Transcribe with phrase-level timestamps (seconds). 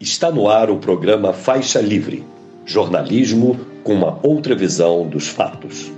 [0.00, 2.26] Está no ar o programa Faixa Livre
[2.64, 5.92] jornalismo com uma outra visão dos fatos.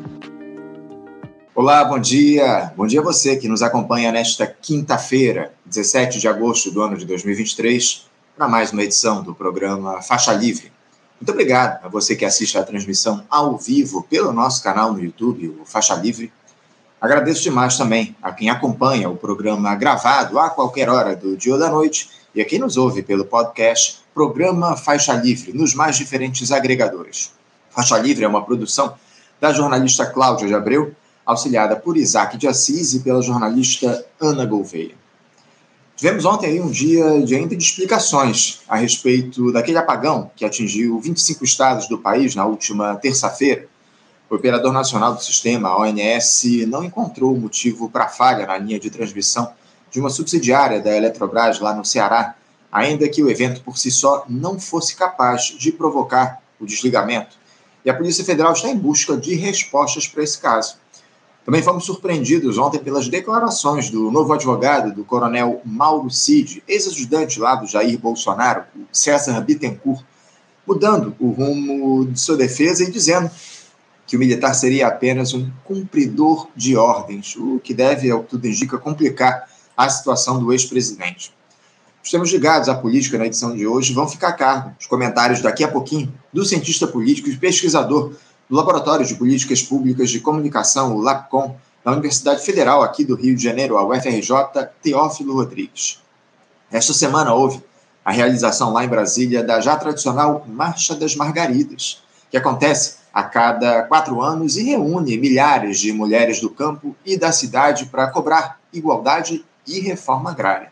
[1.54, 2.72] Olá, bom dia.
[2.76, 7.06] Bom dia a você que nos acompanha nesta quinta-feira, 17 de agosto do ano de
[7.06, 10.72] 2023, para mais uma edição do programa Faixa Livre.
[11.20, 15.56] Muito obrigado a você que assiste a transmissão ao vivo pelo nosso canal no YouTube,
[15.60, 16.32] o Faixa Livre.
[17.00, 21.58] Agradeço demais também a quem acompanha o programa gravado a qualquer hora do dia ou
[21.60, 26.50] da noite e a quem nos ouve pelo podcast Programa Faixa Livre, nos mais diferentes
[26.50, 27.32] agregadores.
[27.70, 28.94] Faixa Livre é uma produção
[29.40, 30.94] da jornalista Cláudia de Abreu,
[31.26, 34.94] auxiliada por Isaac de Assis e pela jornalista Ana Gouveia.
[35.96, 40.98] Tivemos ontem aí um dia de ainda de explicações a respeito daquele apagão que atingiu
[40.98, 43.68] 25 estados do país na última terça-feira.
[44.28, 48.90] O operador nacional do sistema, a ONS, não encontrou motivo para falha na linha de
[48.90, 49.52] transmissão
[49.92, 52.34] de uma subsidiária da Eletrobras lá no Ceará,
[52.72, 57.36] ainda que o evento por si só não fosse capaz de provocar o desligamento.
[57.84, 60.76] E a Polícia Federal está em busca de respostas para esse caso.
[61.44, 67.56] Também fomos surpreendidos ontem pelas declarações do novo advogado do coronel Mauro Cid, ex-ajudante lá
[67.56, 70.02] do Jair Bolsonaro, César Bittencourt,
[70.66, 73.28] mudando o rumo de sua defesa e dizendo
[74.06, 78.46] que o militar seria apenas um cumpridor de ordens, o que deve, ao que tudo
[78.46, 79.48] indica, complicar
[79.84, 81.34] a situação do ex-presidente.
[82.02, 85.40] Os temas ligados à política na edição de hoje vão ficar a cargo os comentários
[85.40, 88.12] daqui a pouquinho do cientista político e pesquisador
[88.48, 93.34] do Laboratório de Políticas Públicas de Comunicação, o LAPCOM, da Universidade Federal aqui do Rio
[93.34, 94.30] de Janeiro, a UFRJ,
[94.82, 96.00] Teófilo Rodrigues.
[96.70, 97.62] Esta semana houve
[98.04, 103.82] a realização lá em Brasília da já tradicional Marcha das Margaridas, que acontece a cada
[103.82, 109.44] quatro anos e reúne milhares de mulheres do campo e da cidade para cobrar igualdade
[109.66, 110.70] e reforma agrária.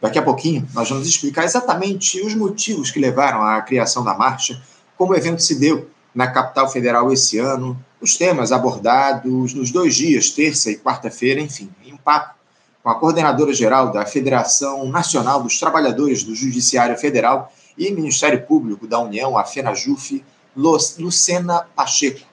[0.00, 4.60] Daqui a pouquinho, nós vamos explicar exatamente os motivos que levaram à criação da marcha,
[4.96, 9.94] como o evento se deu na capital federal esse ano, os temas abordados nos dois
[9.94, 12.34] dias, terça e quarta-feira, enfim, em um papo
[12.82, 18.88] com a coordenadora geral da Federação Nacional dos Trabalhadores do Judiciário Federal e Ministério Público
[18.88, 20.24] da União, a FENAJUF,
[20.56, 22.26] Lucena Pacheco.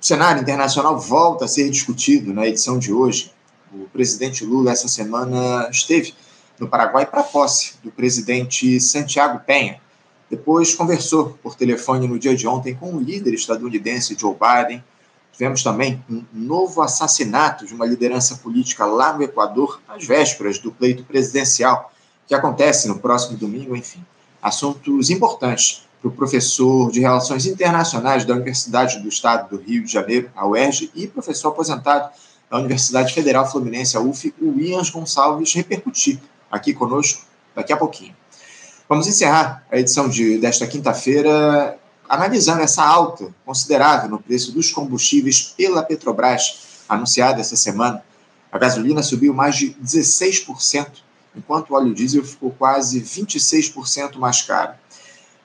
[0.00, 3.31] O cenário internacional volta a ser discutido na edição de hoje
[3.74, 6.14] o presidente Lula, essa semana, esteve
[6.58, 9.80] no Paraguai para posse do presidente Santiago Penha.
[10.30, 14.82] Depois conversou por telefone no dia de ontem com o líder estadunidense Joe Biden.
[15.32, 20.70] Tivemos também um novo assassinato de uma liderança política lá no Equador, às vésperas do
[20.70, 21.92] pleito presidencial,
[22.26, 24.04] que acontece no próximo domingo, enfim.
[24.40, 29.92] Assuntos importantes para o professor de Relações Internacionais da Universidade do Estado do Rio de
[29.92, 32.10] Janeiro, a UERJ, e professor aposentado
[32.52, 36.20] da Universidade Federal Fluminense, a UF, o Ian Gonçalves, repercutir
[36.50, 37.24] aqui conosco
[37.54, 38.14] daqui a pouquinho.
[38.86, 45.54] Vamos encerrar a edição de, desta quinta-feira analisando essa alta considerável no preço dos combustíveis
[45.56, 48.04] pela Petrobras, anunciada essa semana.
[48.52, 50.88] A gasolina subiu mais de 16%,
[51.34, 54.74] enquanto o óleo diesel ficou quase 26% mais caro.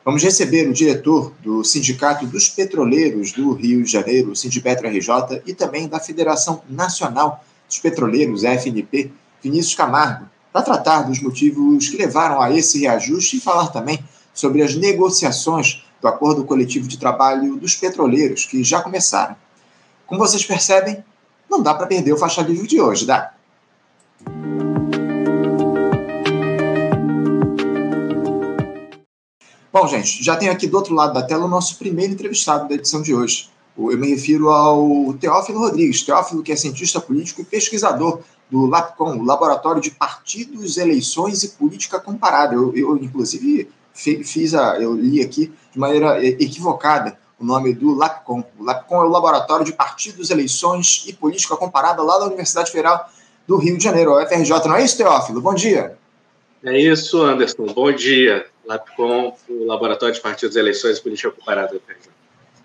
[0.07, 5.53] Vamos receber o diretor do Sindicato dos Petroleiros do Rio de Janeiro, Sindipetro RJ, e
[5.53, 9.12] também da Federação Nacional dos Petroleiros, FNP,
[9.44, 14.00] Vinícius Camargo, para tratar dos motivos que levaram a esse reajuste e falar também
[14.34, 19.35] sobre as negociações do acordo coletivo de trabalho dos petroleiros, que já começaram.
[20.06, 21.03] Como vocês percebem,
[21.50, 23.34] não dá para perder o faixa livre de hoje, dá?
[29.79, 32.73] Bom, gente, já tem aqui do outro lado da tela o nosso primeiro entrevistado da
[32.73, 33.47] edição de hoje.
[33.77, 36.01] Eu me refiro ao Teófilo Rodrigues.
[36.01, 41.99] Teófilo, que é cientista político e pesquisador do LAPCOM, Laboratório de Partidos, Eleições e Política
[41.99, 42.55] Comparada.
[42.55, 48.44] Eu, eu inclusive, fiz a, eu li aqui de maneira equivocada o nome do LAPCOM.
[48.57, 53.07] O LAPCOM é o Laboratório de Partidos, Eleições e Política Comparada lá da Universidade Federal
[53.45, 54.67] do Rio de Janeiro, a UFRJ.
[54.67, 55.39] Não é isso, Teófilo?
[55.39, 55.95] Bom dia.
[56.63, 57.67] É isso, Anderson.
[57.67, 58.47] Bom dia.
[58.67, 61.80] LAPCOM, o Laboratório de Partidos, Eleições e Política Comparada.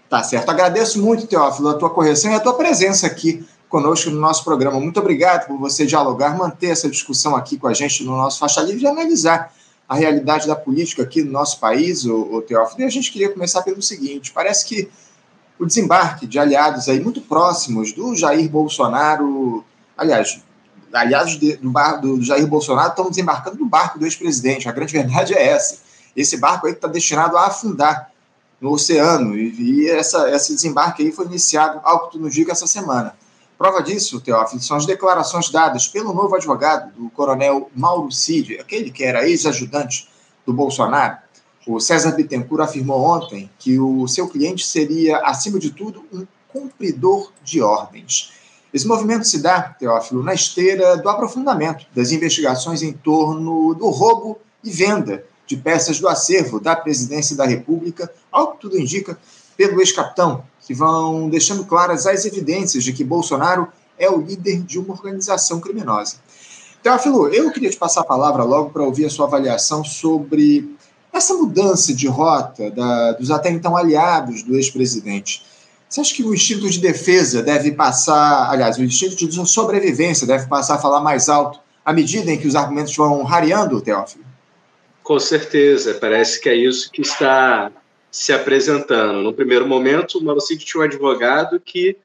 [0.09, 0.49] Tá certo.
[0.50, 4.79] Agradeço muito, Teófilo, a tua correção e a tua presença aqui conosco no nosso programa.
[4.79, 8.61] Muito obrigado por você dialogar, manter essa discussão aqui com a gente no nosso Faixa
[8.61, 9.55] Livre e analisar
[9.88, 12.82] a realidade da política aqui no nosso país, o, o Teófilo.
[12.82, 14.91] E a gente queria começar pelo seguinte: parece que
[15.59, 19.65] o desembarque de aliados aí muito próximos do Jair Bolsonaro,
[19.97, 20.43] aliás,
[20.93, 24.69] aliados do, bar, do Jair Bolsonaro estão desembarcando no barco do ex-presidente.
[24.69, 25.79] A grande verdade é essa.
[26.17, 28.11] Esse barco aí está destinado a afundar
[28.61, 32.53] no oceano e, e essa, esse desembarque aí foi iniciado, algo que tu nos diga,
[32.53, 33.14] essa semana.
[33.59, 38.91] Prova disso, Teófilo, são as declarações dadas pelo novo advogado do coronel Mauro Cid, aquele
[38.91, 40.09] que era ex-ajudante
[40.47, 41.17] do Bolsonaro.
[41.67, 47.32] O César Bittencourt afirmou ontem que o seu cliente seria, acima de tudo, um cumpridor
[47.43, 48.32] de ordens.
[48.75, 54.38] Esse movimento se dá, Teófilo, na esteira do aprofundamento das investigações em torno do roubo
[54.65, 55.25] e venda
[55.55, 59.19] de peças do acervo da presidência da República, ao que tudo indica,
[59.55, 63.69] pelo ex-capitão, que vão deixando claras as evidências de que Bolsonaro
[63.99, 66.17] é o líder de uma organização criminosa.
[66.83, 70.75] Teófilo, eu queria te passar a palavra logo para ouvir a sua avaliação sobre
[71.13, 75.45] essa mudança de rota da, dos até então aliados do ex-presidente.
[75.87, 80.47] Você acha que o instinto de defesa deve passar, aliás, o instinto de sobrevivência deve
[80.47, 84.31] passar a falar mais alto à medida em que os argumentos vão rareando, Teófilo?
[85.03, 87.73] Com certeza, parece que é isso que está
[88.11, 89.23] se apresentando.
[89.23, 91.97] No primeiro momento, o Malocid tinha um advogado que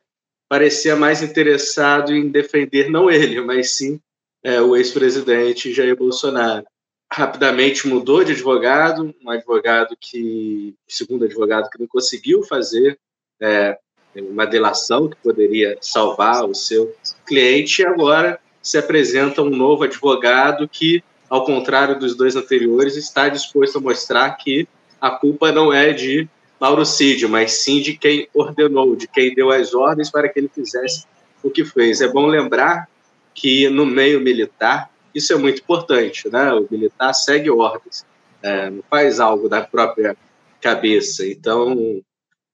[0.49, 3.99] parecia mais interessado em defender não ele, mas sim
[4.43, 6.65] é, o ex-presidente Jair Bolsonaro.
[7.11, 12.97] Rapidamente mudou de advogado, um advogado que, segundo advogado, que não conseguiu fazer
[13.41, 13.77] é,
[14.15, 16.95] uma delação que poderia salvar o seu
[17.25, 23.29] cliente, e agora se apresenta um novo advogado que, ao contrário dos dois anteriores, está
[23.29, 24.67] disposto a mostrar que
[24.99, 26.27] a culpa não é de
[26.59, 30.49] Mauro Cid, mas sim de quem ordenou, de quem deu as ordens para que ele
[30.49, 31.05] fizesse
[31.43, 32.01] o que fez.
[32.01, 32.87] É bom lembrar
[33.33, 36.53] que no meio militar isso é muito importante, né?
[36.53, 38.05] O militar segue ordens,
[38.41, 40.15] é, não faz algo da própria
[40.61, 41.25] cabeça.
[41.25, 42.01] Então,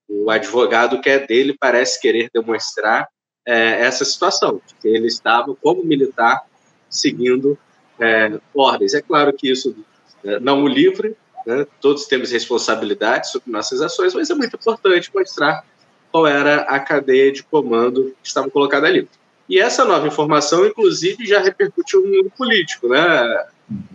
[0.08, 3.08] o advogado que é dele parece querer demonstrar
[3.46, 6.42] é, essa situação, que ele estava como militar
[6.88, 7.58] seguindo
[7.98, 8.94] é, ordens.
[8.94, 9.74] É claro que isso
[10.24, 11.12] é, não o livra,
[11.46, 11.66] né?
[11.80, 15.64] todos temos responsabilidade sobre nossas ações, mas é muito importante mostrar
[16.10, 19.08] qual era a cadeia de comando que estava colocada ali.
[19.48, 22.88] E essa nova informação, inclusive, já repercutiu no mundo político.
[22.88, 23.00] Né?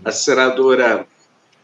[0.06, 1.08] A senadora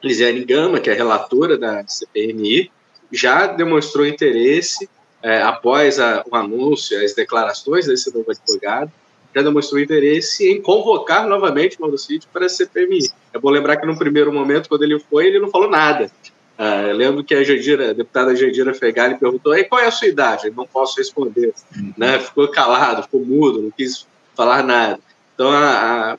[0.04, 2.72] Lisiane Gama, que é relatora da CPMI,
[3.12, 4.90] já demonstrou interesse
[5.22, 8.92] é, após a, o anúncio, as declarações desse novo advogado,
[9.36, 13.12] já demonstrou interesse em convocar novamente Mauro Cid para a CPMI.
[13.34, 16.10] É bom lembrar que no primeiro momento, quando ele foi, ele não falou nada.
[16.58, 20.48] Eu lembro que a, Jandira, a deputada Jandira Fegali perguntou qual é a sua idade?
[20.48, 21.54] Ele não posso responder.
[21.76, 21.94] Uhum.
[21.98, 22.18] Né?
[22.20, 25.00] Ficou calado, ficou mudo, não quis falar nada.
[25.34, 26.18] Então, a, a,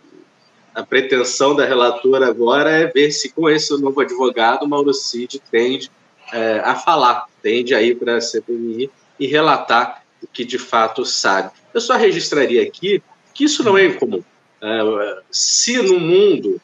[0.74, 5.90] a, pretensão da relatora agora é ver se com esse novo advogado, Mauro Cid tende
[6.34, 10.02] é, a falar, tende a ir para a CPMI e relatar
[10.32, 11.50] que de fato sabe.
[11.72, 13.02] Eu só registraria aqui
[13.34, 14.22] que isso não é incomum.
[14.60, 16.60] É, se no mundo,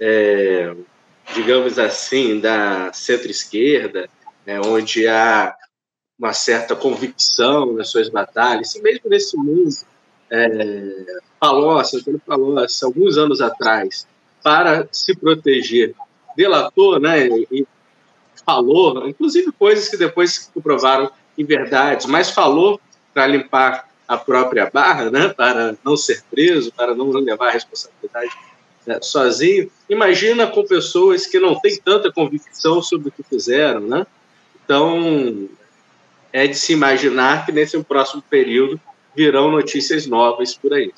[0.00, 0.74] é,
[1.34, 4.08] digamos assim, da centro-esquerda,
[4.46, 5.54] né, onde há
[6.18, 9.74] uma certa convicção nas suas batalhas, se mesmo nesse mundo,
[10.30, 14.06] é, Palocci, quando Palocci, alguns anos atrás,
[14.42, 15.94] para se proteger,
[16.36, 17.66] delatou né, e
[18.44, 22.80] falou, inclusive coisas que depois se comprovaram em verdades, mas falou
[23.14, 28.32] para limpar a própria barra, né, para não ser preso, para não levar a responsabilidade
[28.86, 29.70] né, sozinho.
[29.88, 34.06] Imagina com pessoas que não têm tanta convicção sobre o que fizeram, né?
[34.62, 35.48] Então,
[36.32, 38.80] é de se imaginar que nesse próximo período
[39.14, 40.92] virão notícias novas por aí.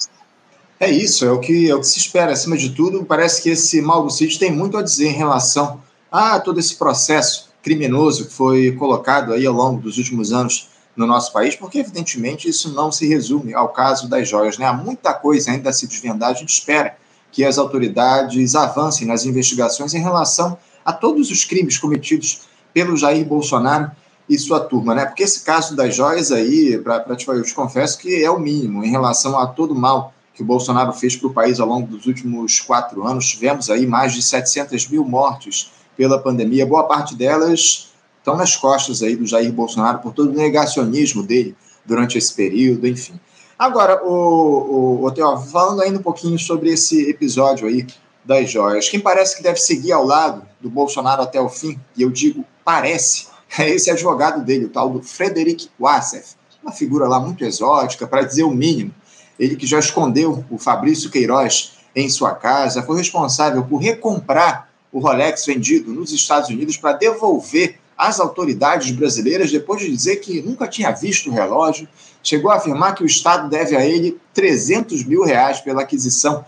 [0.78, 2.32] É isso, é o que, é o que se espera.
[2.32, 6.38] Acima de tudo, parece que esse Mauro Cid tem muito a dizer em relação a
[6.40, 11.32] todo esse processo criminoso que foi colocado aí ao longo dos últimos anos no nosso
[11.32, 14.66] país, porque evidentemente isso não se resume ao caso das joias, né?
[14.66, 16.96] Há muita coisa ainda a se desvendar, a gente espera
[17.30, 23.26] que as autoridades avancem nas investigações em relação a todos os crimes cometidos pelo Jair
[23.26, 23.90] Bolsonaro
[24.28, 25.04] e sua turma, né?
[25.04, 28.82] Porque esse caso das joias aí, para te eu te confesso que é o mínimo
[28.82, 31.86] em relação a todo o mal que o Bolsonaro fez para o país ao longo
[31.86, 33.26] dos últimos quatro anos.
[33.26, 37.88] Tivemos aí mais de 700 mil mortes pela pandemia, boa parte delas
[38.26, 42.88] estão nas costas aí do Jair Bolsonaro por todo o negacionismo dele durante esse período,
[42.88, 43.20] enfim.
[43.56, 47.86] Agora, o, o, o falando ainda um pouquinho sobre esse episódio aí
[48.24, 52.02] das joias, quem parece que deve seguir ao lado do Bolsonaro até o fim, e
[52.02, 57.20] eu digo parece, é esse advogado dele, o tal do Frederic Wassef, uma figura lá
[57.20, 58.92] muito exótica, para dizer o mínimo.
[59.38, 64.98] Ele que já escondeu o Fabrício Queiroz em sua casa, foi responsável por recomprar o
[64.98, 70.66] Rolex vendido nos Estados Unidos para devolver às autoridades brasileiras depois de dizer que nunca
[70.68, 71.88] tinha visto o relógio.
[72.22, 76.44] Chegou a afirmar que o Estado deve a ele 300 mil reais pela aquisição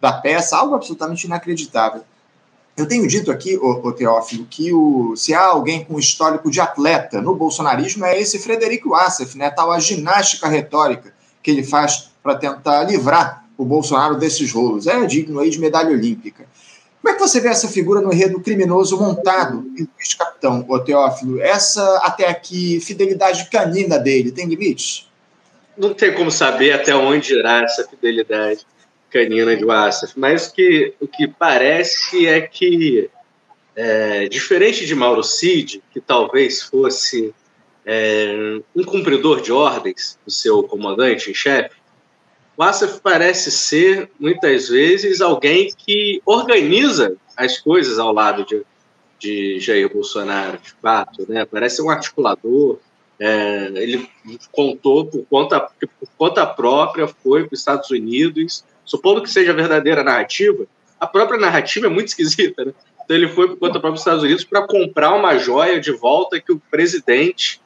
[0.00, 2.02] da peça, algo absolutamente inacreditável.
[2.76, 6.60] Eu tenho dito aqui, ô, ô Teófilo, que o, se há alguém com histórico de
[6.60, 9.50] atleta no bolsonarismo é esse Frederico Wassef, né?
[9.50, 14.86] Tal a ginástica retórica que ele faz para tentar livrar o Bolsonaro desses rolos.
[14.86, 16.46] É digno aí de medalha olímpica.
[17.02, 21.40] Como é que você vê essa figura no enredo criminoso montado pelo ex-capitão, o Teófilo?
[21.40, 25.10] Essa, até aqui, fidelidade canina dele, tem limites?
[25.76, 28.64] Não tem como saber até onde irá essa fidelidade
[29.10, 33.10] canina de Wassaf, mas o que, o que parece é que,
[33.74, 37.34] é, diferente de Mauro Cid, que talvez fosse
[37.84, 41.74] é, um cumpridor de ordens do seu comandante em chefe,
[42.56, 48.62] o Assaf parece ser, muitas vezes, alguém que organiza as coisas ao lado de,
[49.18, 51.24] de Jair Bolsonaro, de fato.
[51.28, 51.44] Né?
[51.44, 52.78] Parece um articulador.
[53.18, 54.08] É, ele
[54.50, 59.54] contou por conta, por conta própria, foi para os Estados Unidos, supondo que seja a
[59.54, 60.66] verdadeira narrativa,
[60.98, 62.72] a própria narrativa é muito esquisita, né?
[63.04, 65.90] Então ele foi por conta própria para os Estados Unidos para comprar uma joia de
[65.90, 67.60] volta que o presidente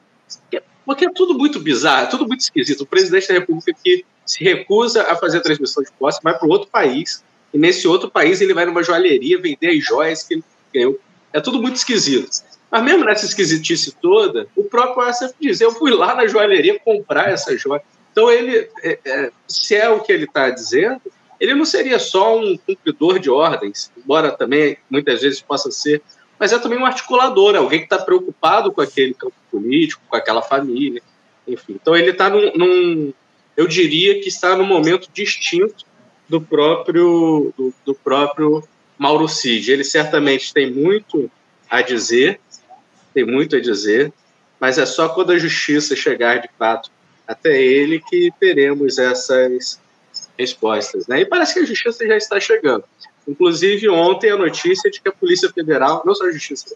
[0.87, 2.81] porque é tudo muito bizarro, é tudo muito esquisito.
[2.81, 6.47] O presidente da República que se recusa a fazer a transmissão de posse vai para
[6.47, 7.21] outro país,
[7.53, 10.97] e nesse outro país ele vai numa joalheria vender as joias que ele ganhou.
[11.33, 12.29] É tudo muito esquisito.
[12.71, 17.31] Mas mesmo nessa esquisitice toda, o próprio Assaf diz: eu fui lá na joalheria comprar
[17.31, 17.81] essa joia.
[18.13, 21.01] Então, ele, é, é, se é o que ele está dizendo,
[21.37, 26.01] ele não seria só um cumpridor de ordens, embora também muitas vezes possa ser
[26.39, 30.15] mas é também um articulador, é alguém que está preocupado com aquele campo político, com
[30.15, 31.01] aquela família,
[31.47, 31.77] enfim.
[31.81, 33.13] Então ele está num, num,
[33.55, 35.85] eu diria que está num momento distinto
[36.29, 38.63] do próprio do, do próprio
[38.97, 39.71] Mauro Cid.
[39.71, 41.29] Ele certamente tem muito
[41.69, 42.39] a dizer,
[43.13, 44.13] tem muito a dizer,
[44.59, 46.91] mas é só quando a justiça chegar de fato
[47.27, 49.79] até ele que teremos essas
[50.37, 51.07] respostas.
[51.07, 51.21] Né?
[51.21, 52.85] E parece que a justiça já está chegando.
[53.27, 56.75] Inclusive, ontem a notícia de que a Polícia Federal, não só a Justiça,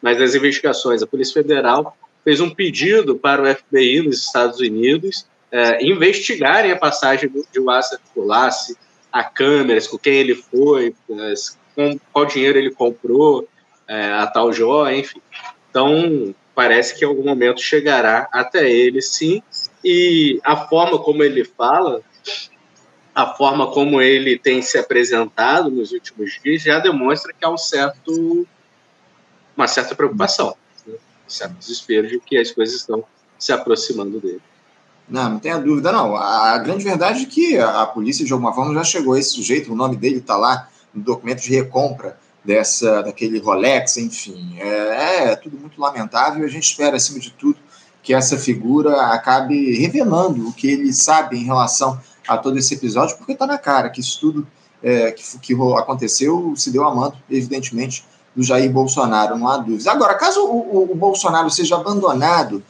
[0.00, 5.26] mas as investigações, a Polícia Federal fez um pedido para o FBI nos Estados Unidos
[5.50, 8.76] é, investigarem a passagem de Wassef Kulassi,
[9.10, 10.94] a câmeras, com quem ele foi,
[11.74, 13.48] com qual dinheiro ele comprou
[13.86, 15.20] é, a tal joia, enfim.
[15.70, 19.42] Então, parece que em algum momento chegará até ele, sim,
[19.82, 22.02] e a forma como ele fala
[23.18, 27.58] a forma como ele tem se apresentado nos últimos dias já demonstra que há um
[27.58, 28.46] certo,
[29.56, 30.54] uma certa preocupação,
[30.86, 30.94] né?
[30.94, 33.02] um certo desespero de que as coisas estão
[33.36, 34.40] se aproximando dele.
[35.08, 36.14] Não, não tenha dúvida, não.
[36.14, 39.72] A grande verdade é que a polícia, de alguma forma, já chegou a esse sujeito,
[39.72, 44.54] o nome dele está lá no documento de recompra dessa, daquele Rolex, enfim.
[44.60, 46.44] É, é tudo muito lamentável.
[46.44, 47.58] A gente espera, acima de tudo,
[48.00, 53.16] que essa figura acabe revelando o que ele sabe em relação a todo esse episódio,
[53.16, 54.46] porque está na cara que isso tudo
[54.82, 58.04] é, que, que, aconteceu se deu a mando, evidentemente,
[58.36, 59.86] do Jair Bolsonaro, não há dúvidas.
[59.86, 62.62] Agora, caso o, o, o Bolsonaro seja abandonado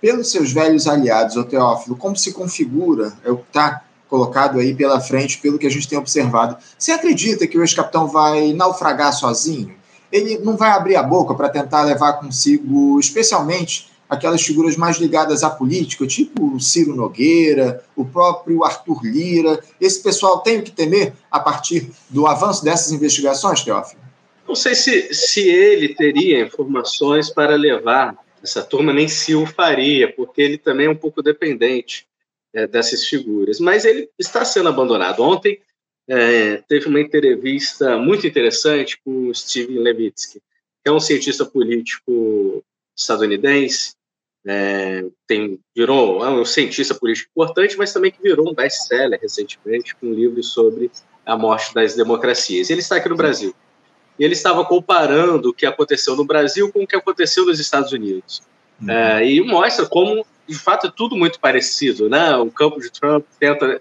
[0.00, 4.74] pelos seus velhos aliados, o Teófilo, como se configura, é o que está colocado aí
[4.74, 6.56] pela frente, pelo que a gente tem observado.
[6.78, 9.74] Você acredita que o ex-capitão vai naufragar sozinho?
[10.12, 15.42] Ele não vai abrir a boca para tentar levar consigo, especialmente aquelas figuras mais ligadas
[15.42, 19.62] à política, tipo o Ciro Nogueira, o próprio Arthur Lira.
[19.80, 24.00] Esse pessoal tem o que temer a partir do avanço dessas investigações, Teófilo?
[24.46, 30.12] Não sei se, se ele teria informações para levar essa turma, nem se o faria,
[30.12, 32.06] porque ele também é um pouco dependente
[32.54, 33.58] é, dessas figuras.
[33.58, 35.20] Mas ele está sendo abandonado.
[35.20, 35.60] Ontem
[36.08, 42.64] é, teve uma entrevista muito interessante com o Steven Levitsky, que é um cientista político
[42.96, 43.94] estadunidense,
[44.46, 49.96] é, tem, virou é um cientista político importante, mas também que virou um best-seller recentemente,
[49.96, 50.90] com um livro sobre
[51.24, 52.70] a morte das democracias.
[52.70, 53.54] Ele está aqui no Brasil.
[54.18, 57.92] E ele estava comparando o que aconteceu no Brasil com o que aconteceu nos Estados
[57.92, 58.40] Unidos.
[58.80, 58.90] Uhum.
[58.90, 62.08] É, e mostra como, de fato, é tudo muito parecido.
[62.08, 62.36] Né?
[62.36, 63.80] O campo de Trump tenta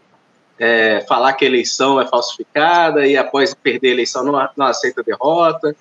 [0.57, 5.01] é, falar que a eleição é falsificada e, após perder a eleição, não, não aceita
[5.01, 5.75] a derrota.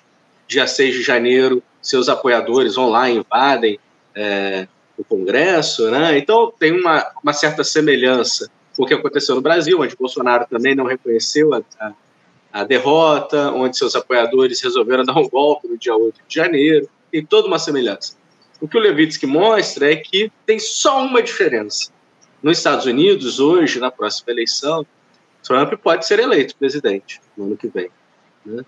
[0.47, 3.79] Dia 6 de janeiro, seus apoiadores vão lá, invadem
[4.13, 6.17] é, o Congresso, né?
[6.17, 10.75] Então tem uma, uma certa semelhança com o que aconteceu no Brasil, onde Bolsonaro também
[10.75, 11.93] não reconheceu a, a,
[12.51, 17.25] a derrota, onde seus apoiadores resolveram dar um golpe no dia 8 de janeiro, tem
[17.25, 18.17] toda uma semelhança.
[18.59, 21.91] O que o Levitsky mostra é que tem só uma diferença.
[22.41, 24.85] Nos Estados Unidos, hoje, na próxima eleição,
[25.43, 27.89] Trump pode ser eleito presidente no ano que vem.
[28.45, 28.63] Né?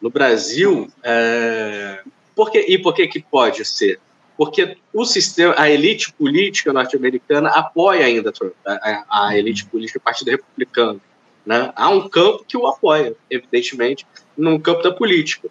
[0.00, 2.00] No Brasil, é,
[2.34, 3.98] por que, e por que, que pode ser?
[4.36, 10.02] Porque o sistema, a elite política norte-americana apoia ainda Trump, a, a, elite política, o
[10.02, 11.00] Partido Republicano.
[11.44, 11.72] Né?
[11.74, 15.48] Há um campo que o apoia, evidentemente, no campo da política,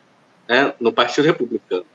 [0.47, 0.73] né?
[0.79, 1.85] no Partido Republicano.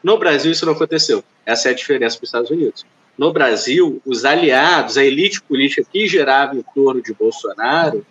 [0.00, 1.24] No Brasil, isso não aconteceu.
[1.44, 2.86] Essa é a diferença para os Estados Unidos.
[3.16, 8.06] No Brasil, os aliados, a elite política que gerava em torno de Bolsonaro,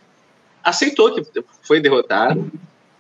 [0.62, 1.26] aceitou que
[1.62, 2.52] foi derrotado,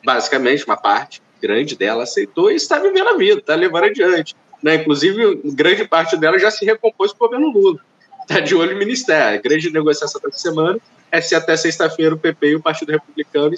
[0.03, 4.35] basicamente, uma parte grande dela aceitou e está vivendo a vida, está levando adiante.
[4.61, 4.75] Né?
[4.75, 7.79] Inclusive, grande parte dela já se recompôs com o governo Lula.
[8.21, 9.39] Está de olho no Ministério.
[9.39, 10.79] A grande negociação dessa semana
[11.11, 13.53] é se até sexta-feira o PP e o Partido Republicano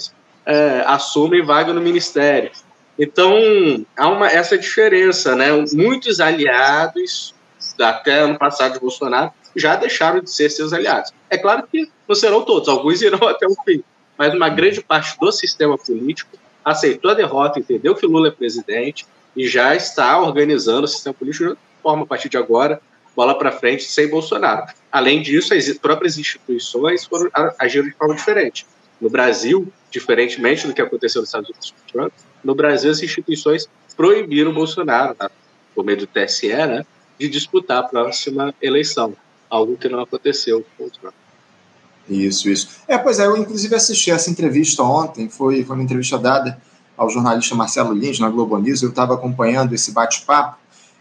[0.46, 2.50] é, assumem vaga no Ministério.
[2.98, 3.34] Então,
[3.96, 5.34] há uma, essa diferença.
[5.34, 5.46] Né?
[5.72, 7.34] Muitos aliados,
[7.80, 11.12] até ano passado de Bolsonaro, já deixaram de ser seus aliados.
[11.28, 13.82] É claro que não serão todos, alguns irão até o fim,
[14.20, 19.06] mas uma grande parte do sistema político aceitou a derrota, entendeu que Lula é presidente
[19.34, 22.82] e já está organizando o sistema político de forma a partir de agora,
[23.16, 24.66] bola para frente, sem Bolsonaro.
[24.92, 28.66] Além disso, as próprias instituições foram agindo de forma diferente.
[29.00, 32.12] No Brasil, diferentemente do que aconteceu nos Estados Unidos com Trump,
[32.44, 35.30] no Brasil as instituições proibiram Bolsonaro, tá?
[35.74, 36.84] por meio do TSE, né,
[37.18, 39.16] de disputar a próxima eleição,
[39.48, 41.14] algo que não aconteceu com o Trump.
[42.10, 42.68] Isso, isso.
[42.88, 46.60] É, pois é, eu inclusive assisti essa entrevista ontem, foi, foi uma entrevista dada
[46.96, 50.58] ao jornalista Marcelo Lins na Globo News, eu estava acompanhando esse bate-papo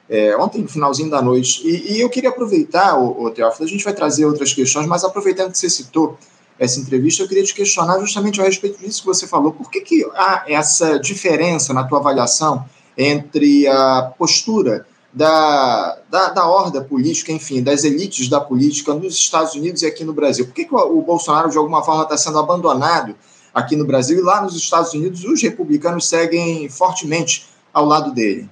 [0.10, 3.70] é, ontem, no finalzinho da noite, e, e eu queria aproveitar, o, o Teófilo, a
[3.70, 6.18] gente vai trazer outras questões, mas aproveitando que você citou
[6.58, 9.54] essa entrevista, eu queria te questionar justamente a respeito disso que você falou.
[9.54, 12.66] Por que, que há essa diferença na tua avaliação
[12.98, 19.56] entre a postura da, da, da horda política, enfim, das elites da política nos Estados
[19.56, 20.46] Unidos e aqui no Brasil.
[20.46, 23.16] Por que, que o, o Bolsonaro, de alguma forma, está sendo abandonado
[23.54, 28.50] aqui no Brasil e lá nos Estados Unidos os republicanos seguem fortemente ao lado dele?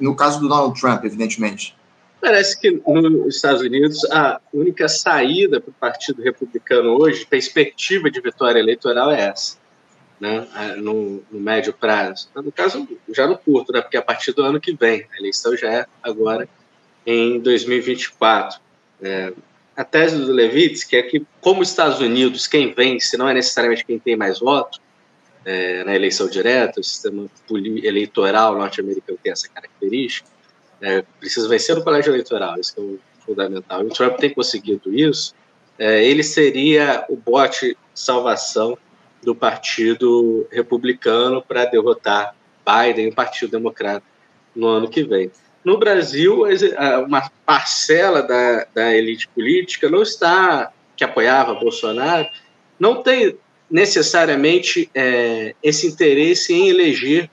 [0.00, 1.76] No caso do Donald Trump, evidentemente.
[2.20, 8.18] Parece que nos Estados Unidos a única saída para o Partido Republicano hoje, perspectiva de
[8.18, 9.63] vitória eleitoral, é essa
[10.20, 12.28] né, no, no, médio prazo.
[12.34, 15.56] No caso, já no curto, né, porque a partir do ano que vem, a eleição
[15.56, 16.48] já é agora
[17.06, 18.60] em 2024.
[19.02, 19.32] É,
[19.76, 23.84] a tese do Levitsky é que, como os Estados Unidos, quem vence não é necessariamente
[23.84, 24.80] quem tem mais voto
[25.44, 30.28] é, na eleição direta, o sistema eleitoral norte-americano tem essa característica,
[30.80, 33.82] é, precisa vencer no colégio eleitoral, isso é o fundamental.
[33.82, 35.34] E o Trump tem conseguido isso,
[35.78, 38.78] é, ele seria o bote salvação
[39.24, 42.34] do Partido Republicano para derrotar
[42.64, 44.04] Biden e o Partido Democrata
[44.54, 45.30] no ano que vem.
[45.64, 46.42] No Brasil,
[47.06, 52.28] uma parcela da, da elite política não está, que apoiava Bolsonaro,
[52.78, 53.36] não tem
[53.70, 57.30] necessariamente é, esse interesse em eleger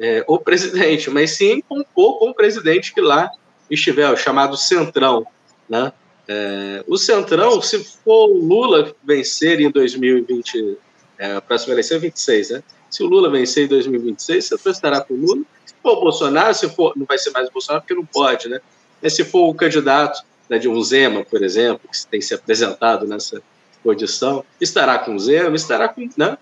[0.00, 3.30] é, o presidente, mas sim compor com o presidente que lá
[3.70, 5.26] estiver, o chamado Centrão.
[5.68, 5.92] Né?
[6.28, 10.78] É, o Centrão, se for Lula vencer em 2020,
[11.18, 12.62] é, a próxima eleição é 26, né?
[12.90, 15.42] Se o Lula vencer em 2026, você estará com o Lula.
[15.64, 18.48] Se for o Bolsonaro, se for, não vai ser mais o Bolsonaro, porque não pode,
[18.48, 18.60] né?
[19.02, 23.06] Mas se for o candidato né, de um Zema, por exemplo, que tem se apresentado
[23.06, 23.42] nessa
[23.82, 26.38] condição, estará com o Zema, estará com, né?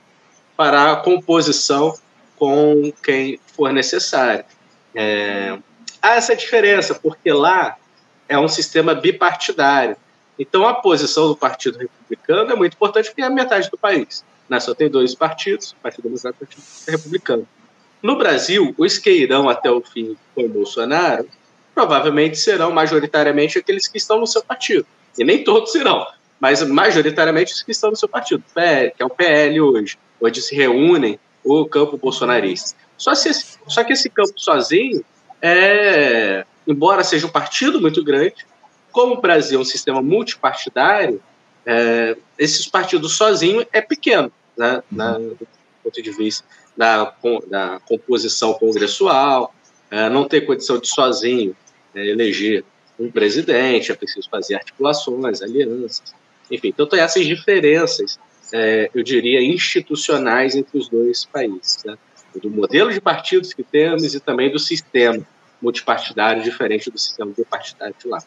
[0.56, 1.96] Para a composição
[2.36, 4.44] com quem for necessário.
[4.94, 5.58] É,
[6.00, 7.76] há essa diferença, porque lá
[8.28, 9.96] é um sistema bipartidário.
[10.38, 14.24] Então, a posição do Partido Republicano é muito importante, porque é a metade do país.
[14.48, 14.60] Né?
[14.60, 17.48] Só tem dois partidos, Partido Democrata e Partido Republicano.
[18.02, 21.26] No Brasil, os que irão até o fim com o Bolsonaro
[21.74, 24.86] provavelmente serão majoritariamente aqueles que estão no seu partido.
[25.18, 26.06] E nem todos irão,
[26.38, 30.54] mas majoritariamente os que estão no seu partido, que é o PL hoje, onde se
[30.54, 32.76] reúnem o campo bolsonarista.
[32.96, 33.32] Só, se
[33.66, 35.04] só que esse campo sozinho,
[35.42, 38.46] é, embora seja um partido muito grande,
[38.92, 41.20] como o Brasil é um sistema multipartidário,
[41.66, 45.48] é, esses partidos sozinhos é pequeno, né, na, do
[45.82, 46.44] ponto de vista
[46.76, 47.14] da,
[47.48, 49.54] da composição congressual,
[49.90, 51.56] é, não tem condição de sozinho
[51.94, 52.64] é, eleger
[52.98, 56.14] um presidente, é preciso fazer articulações, alianças,
[56.50, 56.68] enfim.
[56.68, 58.18] Então, tem essas diferenças,
[58.52, 61.96] é, eu diria, institucionais entre os dois países, né,
[62.40, 65.24] do modelo de partidos que temos e também do sistema
[65.62, 68.18] multipartidário diferente do sistema bipartidário de lá.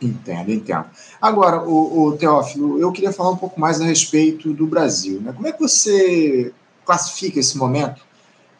[0.00, 0.86] Entendo, entendo.
[1.20, 5.20] Agora, o, o, Teófilo, eu queria falar um pouco mais a respeito do Brasil.
[5.20, 5.32] Né?
[5.32, 6.52] Como é que você
[6.84, 8.00] classifica esse momento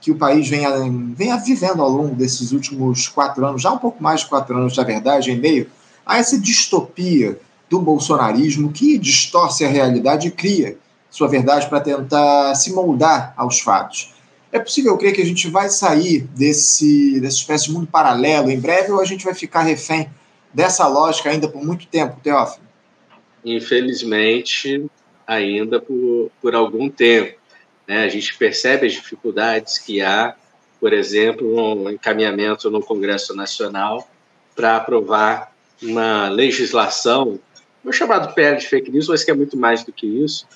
[0.01, 0.71] que o país venha,
[1.15, 4.77] venha vivendo ao longo desses últimos quatro anos, já um pouco mais de quatro anos,
[4.77, 5.69] na verdade, em meio
[6.05, 10.79] a essa distopia do bolsonarismo que distorce a realidade e cria
[11.11, 14.15] sua verdade para tentar se moldar aos fatos.
[14.51, 18.59] É possível crer que a gente vai sair desse, dessa espécie de mundo paralelo em
[18.59, 20.09] breve ou a gente vai ficar refém
[20.53, 22.67] dessa lógica ainda por muito tempo, Teófilo?
[23.45, 24.87] Infelizmente,
[25.27, 27.39] ainda por, por algum tempo.
[27.87, 28.05] Né?
[28.05, 30.35] A gente percebe as dificuldades que há,
[30.81, 34.09] por exemplo, um encaminhamento no Congresso Nacional
[34.57, 37.39] para aprovar uma legislação,
[37.85, 40.47] o chamado PL de fake news, mas que é muito mais do que isso,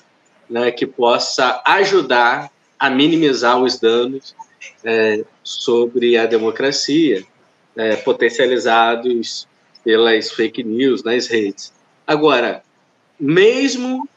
[0.49, 4.35] né, que possa ajudar a minimizar os danos
[4.83, 7.23] é, sobre a democracia,
[7.75, 9.47] é, potencializados
[9.83, 11.73] pelas fake news nas redes.
[12.05, 12.63] Agora,
[13.19, 14.07] mesmo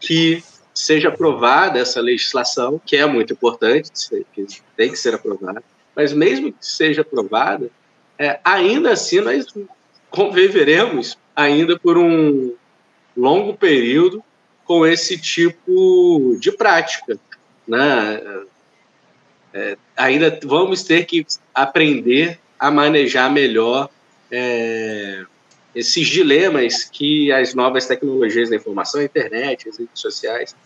[0.00, 0.42] que
[0.74, 3.90] seja aprovada essa legislação, que é muito importante,
[4.32, 5.62] que tem que ser aprovada,
[5.94, 7.70] mas mesmo que seja aprovada,
[8.18, 9.46] é, ainda assim nós
[10.10, 12.54] conviveremos ainda por um
[13.16, 14.22] longo período
[14.64, 17.18] com esse tipo de prática.
[17.66, 18.44] Né?
[19.54, 23.88] É, ainda vamos ter que aprender a manejar melhor
[24.30, 25.24] é,
[25.74, 30.56] esses dilemas que as novas tecnologias da informação, a internet, as redes sociais,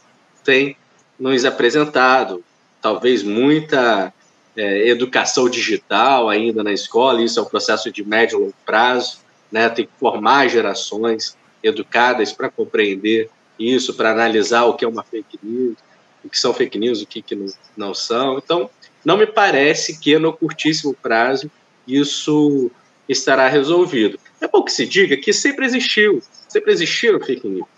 [0.45, 0.77] têm
[1.19, 2.45] nos apresentado.
[2.81, 4.13] Talvez muita
[4.57, 9.19] é, educação digital ainda na escola, isso é um processo de médio e longo prazo,
[9.51, 9.69] né?
[9.69, 15.39] tem que formar gerações educadas para compreender isso, para analisar o que é uma fake
[15.43, 15.77] news,
[16.25, 17.47] o que são fake news, o que, que não,
[17.77, 18.39] não são.
[18.39, 18.71] Então,
[19.05, 21.51] não me parece que no curtíssimo prazo
[21.87, 22.71] isso
[23.11, 24.19] estará resolvido.
[24.41, 27.69] É bom que se diga que sempre existiu, sempre existiram fake news.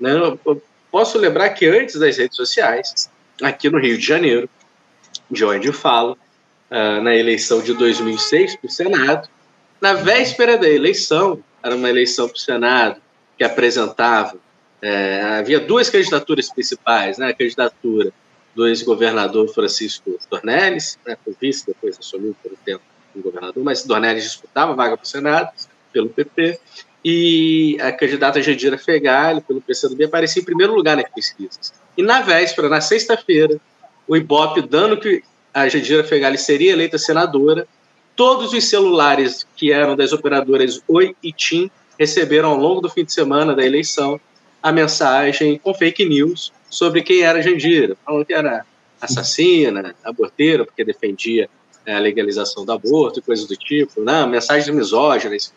[0.00, 0.12] Né?
[0.12, 3.10] Eu posso lembrar que antes das redes sociais,
[3.42, 4.48] aqui no Rio de Janeiro,
[5.30, 6.16] de onde eu falo,
[6.70, 9.28] uh, na eleição de 2006 para o Senado,
[9.80, 13.00] na véspera da eleição, era uma eleição para o Senado
[13.36, 14.36] que apresentava,
[14.82, 17.28] é, havia duas candidaturas principais, né?
[17.28, 18.12] a candidatura
[18.54, 23.84] do ex-governador Francisco Dornelles, né, foi vice, depois assumiu por um tempo como governador, mas
[23.84, 25.50] Dornelles disputava a vaga para o Senado
[25.92, 26.58] pelo PP,
[27.04, 31.72] e a candidata Jandira Fegali, pelo PCdoB, aparecia em primeiro lugar nas pesquisas.
[31.96, 33.58] E na véspera, na sexta-feira,
[34.06, 37.66] o Ibope, dando que a Jandira Fegali seria eleita senadora,
[38.14, 43.04] todos os celulares que eram das operadoras Oi e TIM receberam ao longo do fim
[43.04, 44.20] de semana da eleição
[44.62, 48.64] a mensagem com fake news sobre quem era Jandira, falando que era
[49.00, 51.48] assassina, aborteira, porque defendia
[51.86, 54.26] a legalização do aborto e coisas do tipo, né?
[54.26, 55.52] mensagens misóginas.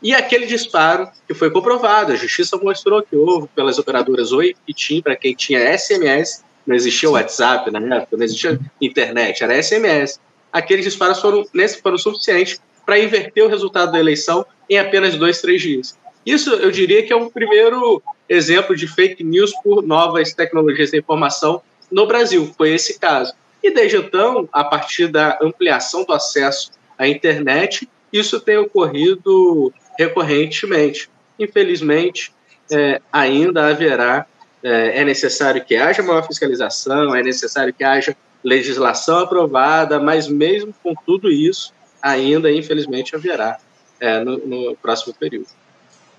[0.00, 4.72] E aquele disparo que foi comprovado, a justiça mostrou que houve pelas operadoras Oi e
[4.72, 10.20] TIM, para quem tinha SMS, não existia WhatsApp na época, não existia internet, era SMS.
[10.52, 15.40] Aqueles disparos foram, nesse, foram suficientes para inverter o resultado da eleição em apenas dois,
[15.40, 15.98] três dias.
[16.24, 20.98] Isso eu diria que é um primeiro exemplo de fake news por novas tecnologias da
[20.98, 22.52] informação no Brasil.
[22.56, 23.32] Foi esse caso.
[23.68, 31.10] E desde então, a partir da ampliação do acesso à internet, isso tem ocorrido recorrentemente.
[31.38, 32.32] Infelizmente,
[32.72, 34.24] é, ainda haverá,
[34.62, 40.74] é, é necessário que haja maior fiscalização, é necessário que haja legislação aprovada, mas mesmo
[40.82, 43.58] com tudo isso, ainda, infelizmente, haverá
[44.00, 45.48] é, no, no próximo período.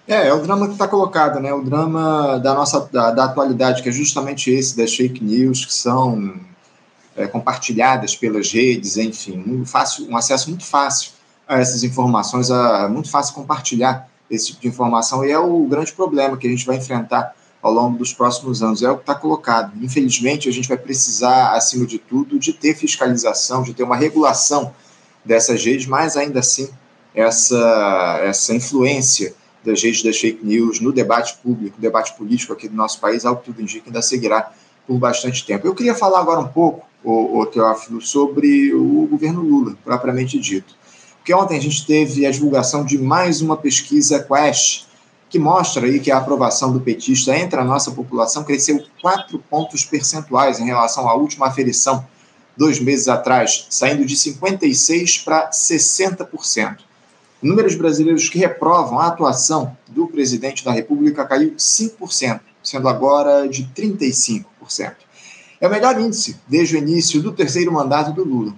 [0.08, 1.52] É, é o drama que está colocado, né?
[1.52, 5.74] O drama da nossa da, da, atualidade, que é justamente esse das fake news que
[5.74, 6.48] são
[7.20, 11.12] é, compartilhadas pelas redes, enfim, um, fácil, um acesso muito fácil
[11.46, 15.92] a essas informações, a, muito fácil compartilhar esse tipo de informação e é o grande
[15.92, 18.82] problema que a gente vai enfrentar ao longo dos próximos anos.
[18.82, 19.74] É o que está colocado.
[19.84, 24.74] Infelizmente, a gente vai precisar, acima de tudo, de ter fiscalização, de ter uma regulação
[25.26, 26.70] dessas redes, mas ainda assim
[27.14, 32.76] essa essa influência das redes das fake news no debate público, debate político aqui do
[32.76, 34.54] nosso país, algo que tudo indica, ainda seguirá
[34.88, 35.68] por bastante tempo.
[35.68, 40.76] Eu queria falar agora um pouco, o, o Teófilo, sobre o governo Lula, propriamente dito.
[41.18, 44.86] Porque ontem a gente teve a divulgação de mais uma pesquisa Quest,
[45.30, 49.86] que mostra aí que a aprovação do petista entre a nossa população cresceu quatro pontos
[49.86, 52.06] percentuais em relação à última aferição,
[52.58, 56.78] dois meses atrás, saindo de 56% para 60%.
[57.42, 62.90] O número de brasileiros que reprovam a atuação do presidente da República caiu 5%, sendo
[62.90, 64.46] agora de 35%.
[65.60, 68.54] É o melhor índice desde o início do terceiro mandato do Lula.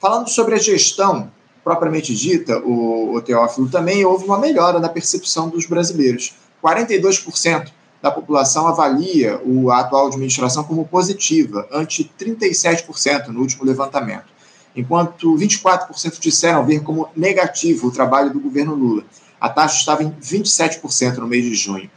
[0.00, 1.30] Falando sobre a gestão
[1.62, 6.34] propriamente dita, o, o Teófilo, também houve uma melhora na percepção dos brasileiros.
[6.62, 9.40] 42% da população avalia
[9.70, 14.36] a atual administração como positiva, ante 37% no último levantamento
[14.76, 19.04] enquanto 24% disseram ver como negativo o trabalho do governo Lula.
[19.40, 21.90] A taxa estava em 27% no mês de junho.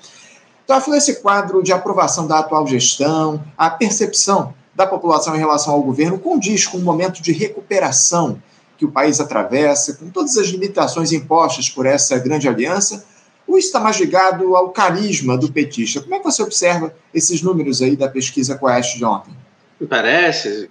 [0.69, 5.81] Então, esse quadro de aprovação da atual gestão, a percepção da população em relação ao
[5.81, 8.39] governo condiz com o momento de recuperação
[8.77, 13.03] que o país atravessa, com todas as limitações impostas por essa grande aliança,
[13.47, 16.01] ou está mais ligado ao carisma do petista?
[16.01, 19.35] Como é que você observa esses números aí da pesquisa Quest de ontem?
[19.81, 20.69] Me parece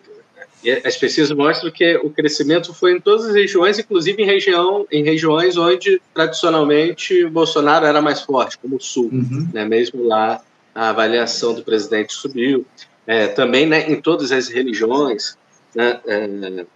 [0.85, 5.05] as pesquisas mostram que o crescimento foi em todas as regiões, inclusive em, região, em
[5.05, 9.09] regiões onde tradicionalmente Bolsonaro era mais forte, como o Sul.
[9.13, 9.49] Uhum.
[9.53, 9.65] Né?
[9.65, 10.43] Mesmo lá
[10.75, 12.67] a avaliação do presidente subiu.
[13.07, 15.39] é, também né, em todas as religiões,
[15.75, 16.67] né, é,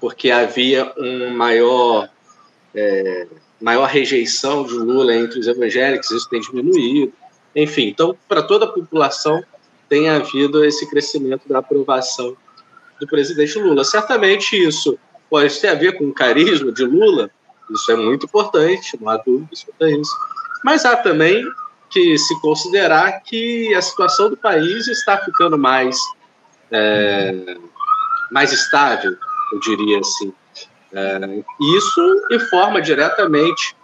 [0.00, 2.08] porque havia um maior,
[2.72, 3.26] é,
[3.60, 7.12] maior rejeição de Lula entre os evangélicos, isso tem diminuído.
[7.54, 9.42] Enfim, então, para toda a população
[9.88, 12.36] tem havido esse crescimento da aprovação
[13.02, 13.84] do presidente Lula.
[13.84, 14.96] Certamente isso
[15.28, 17.30] pode ter a ver com o carisma de Lula,
[17.68, 20.12] isso é muito importante, não há dúvida quanto a isso.
[20.64, 21.44] Mas há também
[21.90, 25.98] que se considerar que a situação do país está ficando mais,
[26.70, 27.56] é,
[28.30, 29.16] mais estável,
[29.52, 30.32] eu diria assim.
[30.92, 31.18] É,
[31.76, 33.74] isso informa diretamente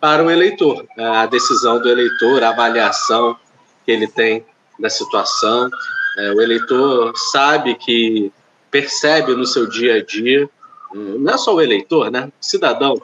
[0.00, 3.36] para o eleitor, a decisão do eleitor, a avaliação
[3.84, 4.44] que ele tem
[4.80, 5.70] da situação.
[6.18, 8.32] É, o eleitor sabe que
[8.74, 10.50] percebe no seu dia a dia,
[10.92, 12.26] não é só o eleitor, né?
[12.26, 13.00] O cidadão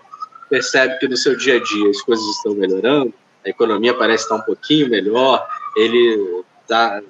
[0.48, 3.14] percebe que no seu dia a dia as coisas estão melhorando,
[3.46, 7.00] a economia parece estar um pouquinho melhor, ele está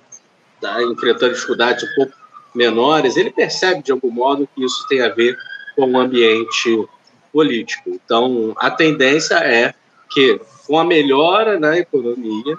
[0.60, 2.12] tá enfrentando dificuldades um pouco
[2.54, 5.38] menores, ele percebe de algum modo que isso tem a ver
[5.74, 6.86] com o ambiente
[7.32, 7.88] político.
[7.88, 9.72] Então, a tendência é
[10.10, 12.58] que, com a melhora na economia,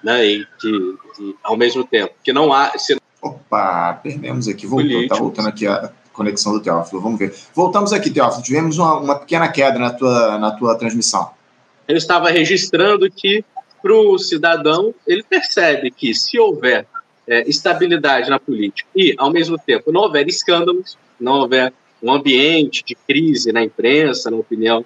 [0.00, 2.78] né, e que, e, ao mesmo tempo que não há.
[2.78, 2.96] Se...
[3.24, 7.34] Opa, perdemos aqui, voltou, está voltando aqui a conexão do Teófilo, vamos ver.
[7.54, 11.30] Voltamos aqui, Teófilo, tivemos uma, uma pequena queda na tua, na tua transmissão.
[11.88, 13.42] Eu estava registrando que
[13.82, 16.86] para o cidadão ele percebe que se houver
[17.26, 22.84] é, estabilidade na política e, ao mesmo tempo, não houver escândalos, não houver um ambiente
[22.86, 24.84] de crise na imprensa, na opinião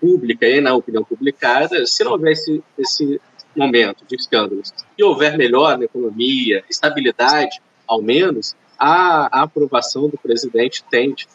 [0.00, 3.20] pública e na opinião publicada, se não houver esse, esse
[3.54, 10.84] momento de escândalos e houver melhor na economia, estabilidade, ao menos, a, aprovação do presidente
[10.90, 11.26] tende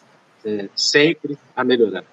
[0.44, 2.04] é, sempre a melhorar.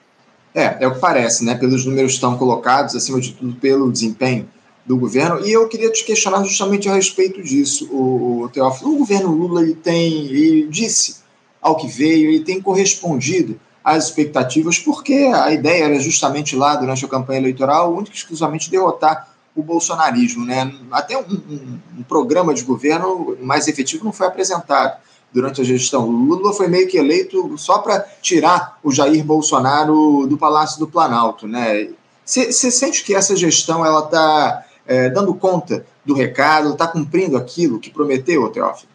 [0.53, 1.55] É, é o que parece, né?
[1.55, 4.49] Pelos números estão colocados, acima de tudo pelo desempenho
[4.85, 5.45] do governo.
[5.45, 8.95] E eu queria te questionar justamente a respeito disso, o, o Teófilo.
[8.95, 11.17] O governo Lula ele tem, ele disse
[11.61, 17.03] ao que veio, ele tem correspondido às expectativas, porque a ideia era justamente lá, durante
[17.05, 20.45] a campanha eleitoral, única e exclusivamente derrotar o bolsonarismo.
[20.45, 20.71] Né?
[20.91, 25.01] Até um, um, um programa de governo mais efetivo não foi apresentado
[25.33, 26.09] durante a gestão.
[26.09, 31.47] Lula foi meio que eleito só para tirar o Jair Bolsonaro do Palácio do Planalto,
[31.47, 31.89] né?
[32.23, 37.79] Você sente que essa gestão ela está é, dando conta do recado, está cumprindo aquilo
[37.79, 38.89] que prometeu, Teófilo?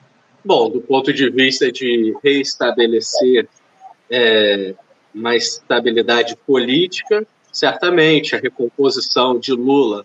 [0.44, 3.48] Bom, do ponto de vista de reestabelecer
[4.10, 4.74] é,
[5.14, 10.04] uma estabilidade política, certamente a recomposição de Lula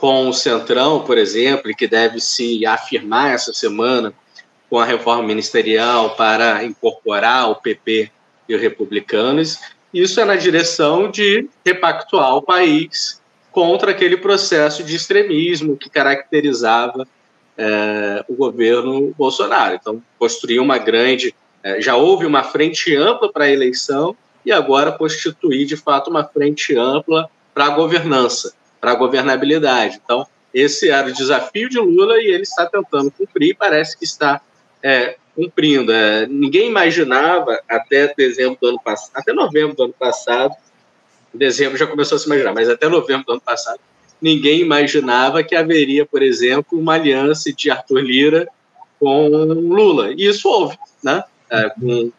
[0.00, 4.14] com o Centrão, por exemplo, que deve se afirmar essa semana
[4.70, 8.10] com a reforma ministerial para incorporar o PP
[8.48, 9.58] e os republicanos.
[9.92, 13.20] Isso é na direção de repactuar o país
[13.52, 17.06] contra aquele processo de extremismo que caracterizava
[17.58, 19.74] é, o governo Bolsonaro.
[19.74, 21.34] Então, construir uma grande.
[21.62, 26.24] É, já houve uma frente ampla para a eleição e agora constituir, de fato, uma
[26.24, 30.00] frente ampla para a governança, para a governabilidade.
[30.02, 34.40] Então, esse era o desafio de Lula e ele está tentando cumprir, parece que está
[34.82, 35.92] é, cumprindo.
[35.92, 40.54] É, ninguém imaginava até dezembro do ano passado, até novembro do ano passado,
[41.32, 43.78] dezembro já começou a se imaginar, mas até novembro do ano passado,
[44.20, 48.48] ninguém imaginava que haveria, por exemplo, uma aliança de Arthur Lira
[48.98, 50.12] com Lula.
[50.12, 51.24] E isso houve, né?
[51.50, 52.12] É, com,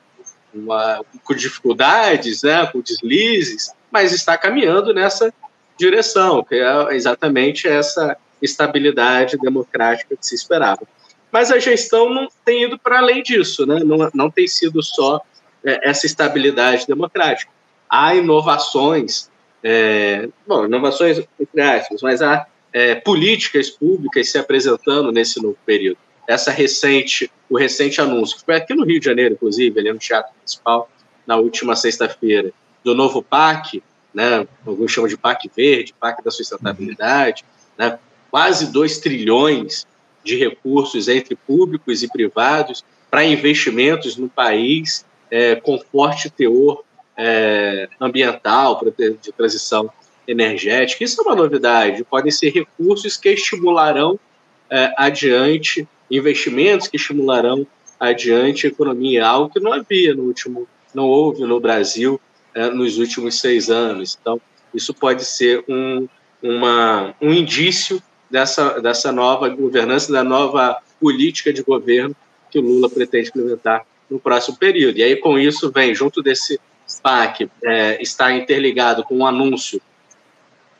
[0.53, 2.65] uma, com dificuldades, né?
[2.67, 5.33] com deslizes, mas está caminhando nessa
[5.81, 10.81] direção, que é exatamente essa estabilidade democrática que se esperava.
[11.31, 13.79] Mas a gestão não tem ido para além disso, né?
[13.83, 15.21] não, não tem sido só
[15.63, 17.51] é, essa estabilidade democrática.
[17.89, 19.29] Há inovações,
[19.63, 25.97] é, bom, inovações entre aspas, mas há é, políticas públicas se apresentando nesse novo período.
[26.27, 29.99] Essa recente, o recente anúncio, que foi aqui no Rio de Janeiro, inclusive, ali no
[29.99, 30.89] Teatro Municipal,
[31.25, 32.51] na última sexta-feira,
[32.83, 33.81] do novo PAC,
[34.13, 37.45] né, alguns chamam de PAC Verde, PAC da Sustentabilidade,
[37.77, 37.97] né,
[38.29, 39.87] quase 2 trilhões
[40.23, 46.83] de recursos entre públicos e privados para investimentos no país é, com forte teor
[47.17, 49.89] é, ambiental, de transição
[50.27, 51.03] energética.
[51.03, 52.03] Isso é uma novidade.
[52.03, 54.19] Podem ser recursos que estimularão
[54.69, 57.65] é, adiante investimentos que estimularão
[57.99, 62.19] adiante a economia, algo que não havia no último, não houve no Brasil
[62.53, 64.17] é, nos últimos seis anos.
[64.19, 64.39] Então,
[64.73, 66.07] isso pode ser um,
[66.41, 72.15] uma, um indício dessa, dessa nova governança, da nova política de governo
[72.49, 74.97] que o Lula pretende implementar no próximo período.
[74.97, 79.81] E aí, com isso, vem, junto desse SPAC, é, está interligado com um anúncio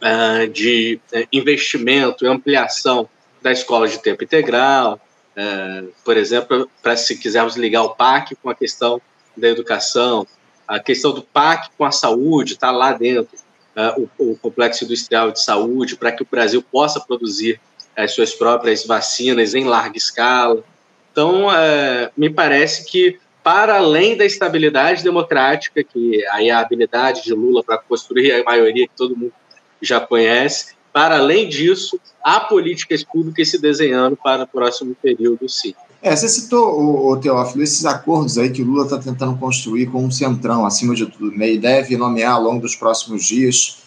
[0.02, 3.08] é, de é, investimento e ampliação
[3.42, 5.00] da escola de tempo integral,
[5.36, 9.02] é, por exemplo, para se quisermos ligar o PAC com a questão
[9.36, 10.28] da educação,
[10.72, 13.38] a questão do PAC com a saúde está lá dentro,
[13.76, 17.60] é, o, o, complexo industrial de saúde, para que o Brasil possa produzir
[17.96, 20.64] as suas próprias vacinas em larga escala.
[21.12, 27.34] Então, é, me parece que, para além da estabilidade democrática, que aí a habilidade de
[27.34, 29.34] Lula para construir a maioria que todo mundo
[29.82, 35.76] já conhece, para além disso, há políticas públicas se desenhando para o próximo período, sim.
[36.02, 39.86] É, você citou, o, o Teófilo, esses acordos aí que o Lula está tentando construir
[39.86, 41.52] com um centrão, acima de tudo, né?
[41.52, 43.78] E deve nomear ao longo dos próximos dias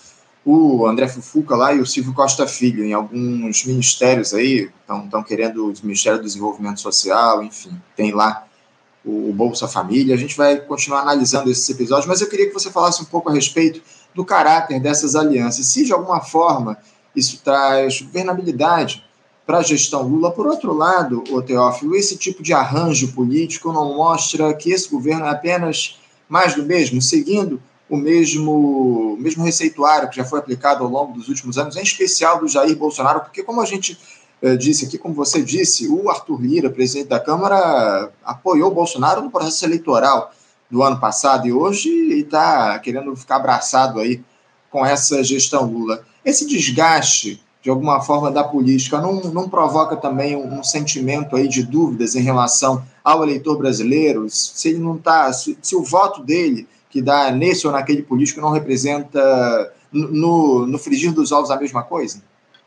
[0.44, 4.70] o André Fufuca lá e o Silvio Costa Filho em alguns ministérios aí,
[5.06, 8.46] estão querendo o Ministério do Desenvolvimento Social, enfim, tem lá
[9.04, 10.14] o, o Bolsa Família.
[10.14, 13.30] A gente vai continuar analisando esses episódios, mas eu queria que você falasse um pouco
[13.30, 13.82] a respeito
[14.14, 15.66] do caráter dessas alianças.
[15.66, 16.78] Se de alguma forma
[17.16, 19.04] isso traz governabilidade
[19.46, 20.30] para a gestão Lula.
[20.30, 25.26] Por outro lado, o Teófilo, esse tipo de arranjo político não mostra que esse governo
[25.26, 30.90] é apenas mais do mesmo, seguindo o mesmo, mesmo receituário que já foi aplicado ao
[30.90, 33.98] longo dos últimos anos, em especial do Jair Bolsonaro, porque, como a gente
[34.40, 39.22] eh, disse aqui, como você disse, o Arthur Lira, presidente da Câmara, apoiou o Bolsonaro
[39.22, 40.32] no processo eleitoral
[40.70, 41.88] do ano passado e hoje
[42.20, 44.22] está querendo ficar abraçado aí
[44.70, 46.04] com essa gestão Lula.
[46.24, 51.48] Esse desgaste, de alguma forma, da política não, não provoca também um, um sentimento aí
[51.48, 54.28] de dúvidas em relação ao eleitor brasileiro?
[54.28, 58.38] Se ele não está, se, se, o voto dele, que dá nesse ou naquele político,
[58.38, 62.22] não representa no, no frigir dos ovos a mesma coisa?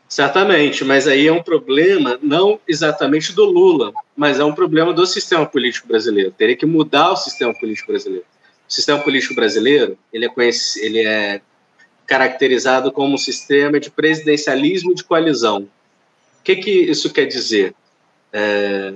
[0.08, 5.06] Certamente, mas aí é um problema não exatamente do Lula, mas é um problema do
[5.06, 6.34] sistema político brasileiro.
[6.36, 8.24] Teria que mudar o sistema político brasileiro.
[8.68, 10.30] O sistema político brasileiro ele é,
[10.82, 11.40] ele é
[12.08, 15.68] caracterizado como um sistema de presidencialismo de coalizão.
[16.40, 17.74] O que, que isso quer dizer?
[18.32, 18.94] É,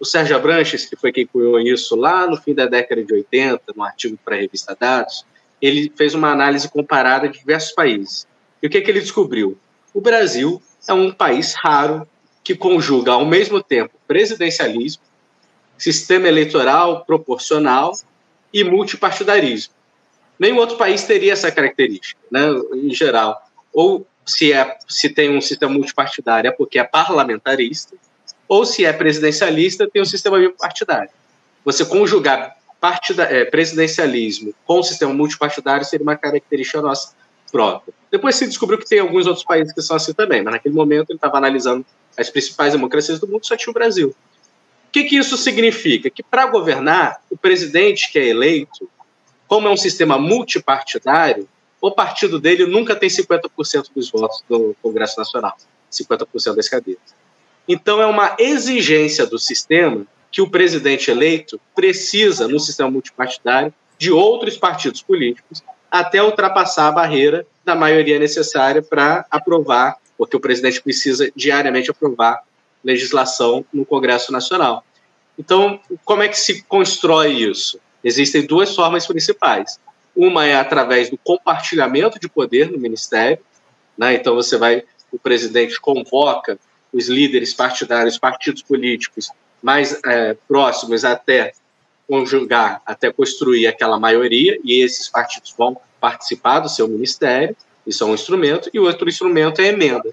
[0.00, 3.62] o Sérgio Abranches, que foi quem cunhou isso lá no fim da década de 80,
[3.76, 5.26] no artigo para a revista Dados,
[5.60, 8.26] ele fez uma análise comparada de diversos países.
[8.62, 9.58] E o que, que ele descobriu?
[9.92, 12.08] O Brasil é um país raro
[12.42, 15.02] que conjuga ao mesmo tempo presidencialismo,
[15.76, 17.92] sistema eleitoral proporcional
[18.52, 19.74] e multipartidarismo.
[20.38, 23.40] Nenhum outro país teria essa característica, né, em geral.
[23.72, 27.96] Ou se, é, se tem um sistema multipartidário é porque é parlamentarista,
[28.48, 31.10] ou se é presidencialista, tem um sistema bipartidário.
[31.64, 37.14] Você conjugar partida, é, presidencialismo com o sistema multipartidário seria uma característica nossa
[37.50, 37.94] própria.
[38.10, 41.10] Depois se descobriu que tem alguns outros países que são assim também, mas naquele momento
[41.10, 41.84] ele estava analisando
[42.16, 44.08] as principais democracias do mundo, só tinha o Brasil.
[44.08, 46.10] O que, que isso significa?
[46.10, 48.88] Que para governar, o presidente que é eleito,
[49.54, 51.48] como é um sistema multipartidário,
[51.80, 55.56] o partido dele nunca tem 50% dos votos do Congresso Nacional,
[55.92, 57.14] 50% das cadeiras.
[57.68, 64.10] Então, é uma exigência do sistema que o presidente eleito precisa, no sistema multipartidário, de
[64.10, 70.82] outros partidos políticos até ultrapassar a barreira da maioria necessária para aprovar, porque o presidente
[70.82, 72.42] precisa diariamente aprovar
[72.82, 74.84] legislação no Congresso Nacional.
[75.38, 77.78] Então, como é que se constrói isso?
[78.04, 79.80] Existem duas formas principais.
[80.14, 83.38] Uma é através do compartilhamento de poder no ministério,
[83.98, 84.14] né?
[84.14, 86.58] Então você vai, o presidente convoca
[86.92, 89.30] os líderes partidários, partidos políticos
[89.62, 91.52] mais é, próximos até
[92.06, 98.06] conjugar, até construir aquela maioria, e esses partidos vão participar do seu ministério, isso é
[98.06, 100.10] um instrumento, e o outro instrumento é emenda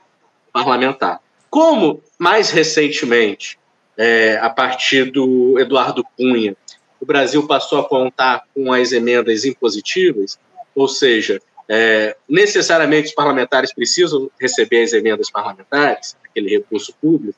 [0.53, 1.19] parlamentar.
[1.49, 3.59] Como, mais recentemente,
[3.97, 6.55] é, a partir do Eduardo Cunha,
[7.01, 10.39] o Brasil passou a contar com as emendas impositivas,
[10.75, 17.37] ou seja, é, necessariamente os parlamentares precisam receber as emendas parlamentares, aquele recurso público,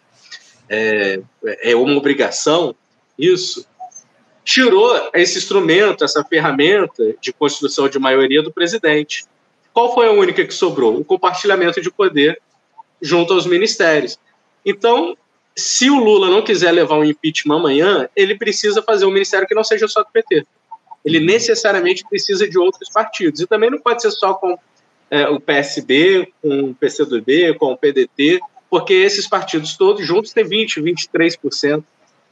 [0.69, 1.19] é,
[1.61, 2.75] é uma obrigação
[3.17, 3.65] isso,
[4.43, 9.23] tirou esse instrumento, essa ferramenta de construção de maioria do presidente.
[9.71, 10.99] Qual foi a única que sobrou?
[10.99, 12.41] O compartilhamento de poder
[13.01, 14.19] junto aos ministérios.
[14.65, 15.17] Então,
[15.55, 19.55] se o Lula não quiser levar um impeachment amanhã, ele precisa fazer um ministério que
[19.55, 20.45] não seja só do PT.
[21.05, 23.41] Ele necessariamente precisa de outros partidos.
[23.41, 24.57] E também não pode ser só com
[25.11, 28.39] é, o PSB, com o PCdoB, com o PDT,
[28.69, 31.83] porque esses partidos todos juntos têm 20%, 23%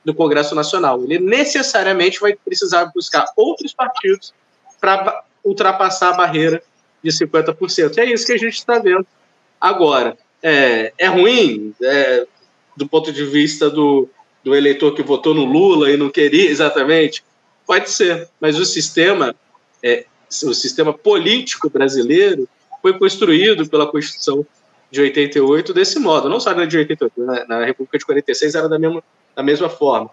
[0.03, 1.03] do Congresso Nacional.
[1.03, 4.33] Ele necessariamente vai precisar buscar outros partidos
[4.79, 6.63] para ultrapassar a barreira
[7.03, 7.97] de 50%.
[7.97, 9.05] É isso que a gente está vendo
[9.59, 10.17] agora.
[10.41, 11.75] É, é ruim?
[11.83, 12.25] É,
[12.75, 14.07] do ponto de vista do,
[14.43, 17.23] do eleitor que votou no Lula e não queria exatamente?
[17.65, 19.35] Pode ser, mas o sistema,
[19.83, 20.05] é,
[20.43, 22.47] o sistema político brasileiro
[22.81, 24.45] foi construído pela Constituição
[24.89, 28.67] de 88 desse modo, não só na de 88, na, na República de 46 era
[28.67, 29.03] da mesma,
[29.35, 30.09] da mesma forma.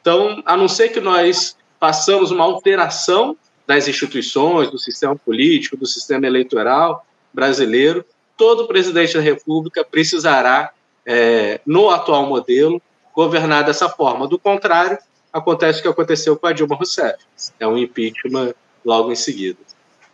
[0.00, 3.36] Então, a não ser que nós façamos uma alteração
[3.66, 8.04] das instituições, do sistema político, do sistema eleitoral brasileiro,
[8.36, 10.72] todo presidente da República precisará,
[11.10, 12.82] é, no atual modelo,
[13.14, 14.28] governar dessa forma.
[14.28, 14.98] Do contrário,
[15.32, 17.16] acontece o que aconteceu com a Dilma Rousseff.
[17.58, 18.54] É um impeachment
[18.84, 19.58] logo em seguida.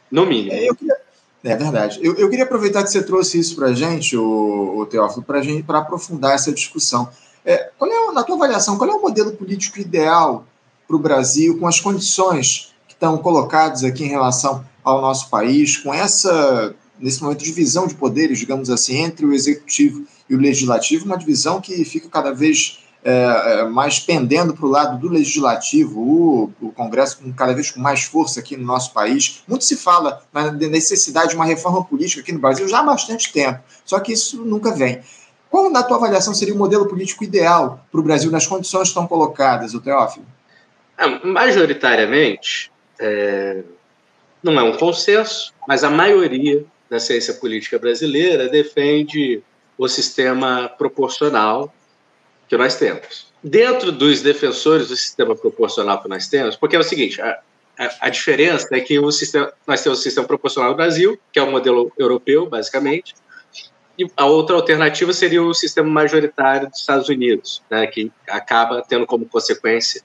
[0.09, 0.53] No mínimo.
[0.53, 0.97] É, queria,
[1.43, 1.99] é verdade.
[2.01, 5.79] Eu, eu, queria aproveitar que você trouxe isso para a gente, o, o Teófilo, para
[5.79, 7.09] aprofundar essa discussão.
[7.45, 10.47] É, qual é, na tua avaliação, qual é o modelo político ideal
[10.87, 15.77] para o Brasil, com as condições que estão colocadas aqui em relação ao nosso país,
[15.77, 21.05] com essa, nesse momento, divisão de poderes, digamos assim, entre o executivo e o legislativo,
[21.05, 26.01] uma divisão que fica cada vez é, é mais pendendo para o lado do legislativo,
[26.01, 29.43] o, o, Congresso com cada vez com mais força aqui no nosso país.
[29.47, 33.31] Muito se fala na necessidade de uma reforma política aqui no Brasil já há bastante
[33.31, 35.03] tempo, só que isso nunca vem.
[35.51, 38.89] Qual, na tua avaliação, seria o modelo político ideal para o Brasil nas condições que
[38.89, 40.27] estão colocadas, o Teófilo?
[40.97, 43.63] É, majoritariamente, é,
[44.43, 49.43] não é um consenso, mas a maioria da ciência política brasileira defende
[49.77, 51.75] o sistema proporcional
[52.49, 53.27] que nós temos.
[53.43, 57.39] Dentro dos defensores do sistema proporcional que nós temos, porque é o seguinte, a,
[57.79, 61.39] a, a diferença é que o sistema, nós temos o sistema proporcional no Brasil, que
[61.39, 63.15] é o modelo europeu, basicamente,
[63.99, 69.07] e a outra alternativa seria o sistema majoritário dos Estados Unidos, né, que acaba tendo
[69.07, 70.03] como consequência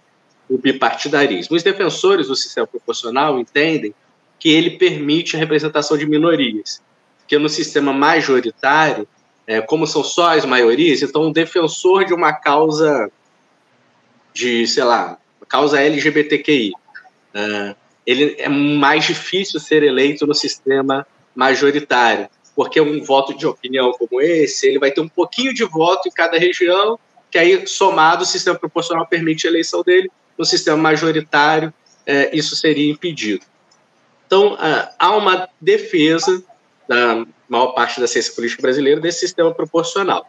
[0.49, 1.55] o bipartidarismo.
[1.55, 3.93] Os defensores do sistema proporcional entendem
[4.39, 6.81] que ele permite a representação de minorias,
[7.27, 9.07] que no sistema majoritário,
[9.49, 13.11] é, como são só as maiorias, então um defensor de uma causa
[14.31, 16.71] de, sei lá, causa LGBTQI,
[17.33, 17.75] é,
[18.05, 22.29] ele é mais difícil ser eleito no sistema majoritário
[22.59, 26.11] porque um voto de opinião como esse, ele vai ter um pouquinho de voto em
[26.11, 26.99] cada região,
[27.31, 31.73] que aí, somado, o sistema proporcional permite a eleição dele, no sistema majoritário,
[32.05, 33.45] é, isso seria impedido.
[34.27, 36.43] Então, é, há uma defesa
[36.89, 40.27] da maior parte da ciência política brasileira desse sistema proporcional.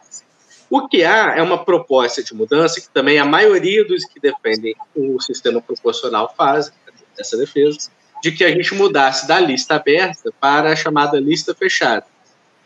[0.69, 4.73] O que há é uma proposta de mudança que também a maioria dos que defendem
[4.95, 6.71] o sistema proporcional faz
[7.19, 7.89] essa defesa,
[8.23, 12.05] de que a gente mudasse da lista aberta para a chamada lista fechada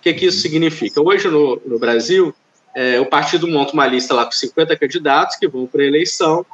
[0.06, 1.02] que, que isso significa?
[1.02, 2.34] Hoje, no, no Brasil,
[2.76, 6.46] é, o partido monta uma lista lá com 50 candidatos que vão para a eleição,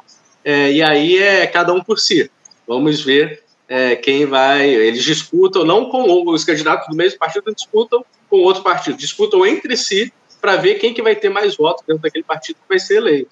[0.42, 2.30] é, e aí é cada um por si.
[2.66, 3.41] Vamos ver
[3.72, 4.68] é, quem vai.
[4.68, 9.78] Eles disputam, não com os candidatos do mesmo partido, disputam com outro partido, disputam entre
[9.78, 10.12] si
[10.42, 13.30] para ver quem que vai ter mais votos dentro daquele partido que vai ser eleito.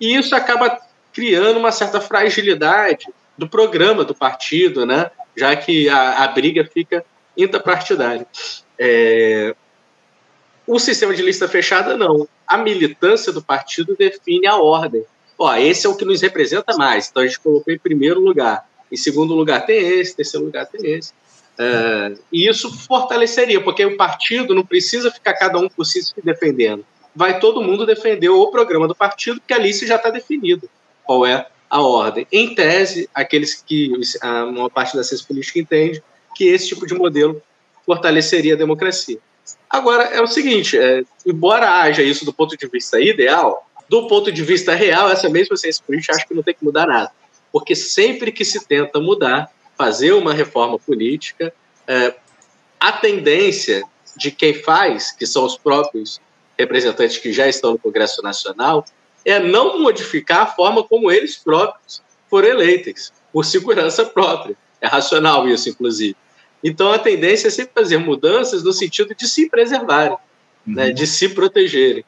[0.00, 0.78] E isso acaba
[1.12, 5.10] criando uma certa fragilidade do programa do partido, né?
[5.36, 7.04] já que a, a briga fica
[7.36, 8.26] intrapartidária.
[8.78, 9.54] É...
[10.64, 12.28] O sistema de lista fechada, não.
[12.46, 15.04] A militância do partido define a ordem.
[15.36, 17.08] Ó, esse é o que nos representa mais.
[17.08, 18.64] Então a gente colocou em primeiro lugar.
[18.92, 21.12] Em segundo lugar tem esse, terceiro lugar tem esse.
[21.58, 22.14] É...
[22.32, 26.84] e isso fortaleceria, porque o partido não precisa ficar cada um por si se defendendo.
[27.14, 30.68] Vai todo mundo defender o programa do partido, porque ali já está definido
[31.04, 32.26] qual é a ordem.
[32.30, 36.02] Em tese, aqueles que a maior parte da ciência política entende
[36.34, 37.42] que esse tipo de modelo
[37.86, 39.18] fortaleceria a democracia.
[39.68, 44.30] Agora, é o seguinte: é, embora haja isso do ponto de vista ideal, do ponto
[44.30, 47.10] de vista real, essa mesma ciência política acha que não tem que mudar nada.
[47.52, 51.52] Porque sempre que se tenta mudar, fazer uma reforma política,
[51.86, 52.14] é,
[52.80, 53.84] a tendência
[54.16, 56.20] de quem faz, que são os próprios
[56.58, 58.84] representantes que já estão no Congresso Nacional,
[59.24, 64.56] é não modificar a forma como eles próprios foram eleitos, por segurança própria.
[64.80, 66.16] É racional isso, inclusive.
[66.62, 70.16] Então a tendência é sempre fazer mudanças no sentido de se preservarem,
[70.66, 70.74] uhum.
[70.74, 72.04] né, de se protegerem.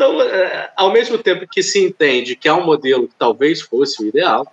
[0.00, 4.02] Então, é, ao mesmo tempo que se entende que há um modelo que talvez fosse
[4.02, 4.50] o ideal,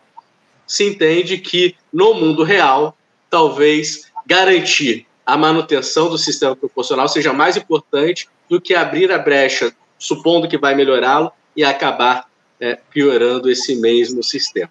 [0.67, 2.97] se entende que no mundo real,
[3.29, 9.73] talvez garantir a manutenção do sistema proporcional seja mais importante do que abrir a brecha,
[9.97, 12.29] supondo que vai melhorá-lo, e acabar
[12.59, 14.69] é, piorando esse mesmo sistema.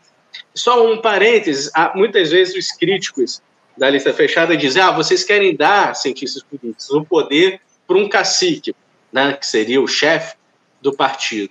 [0.55, 3.41] Só um parênteses: muitas vezes os críticos
[3.79, 8.77] da lista fechada dizer: ah, vocês querem dar, cientistas políticos, o poder para um cacique,
[9.11, 10.37] né, que seria o chefe
[10.87, 11.51] do partido.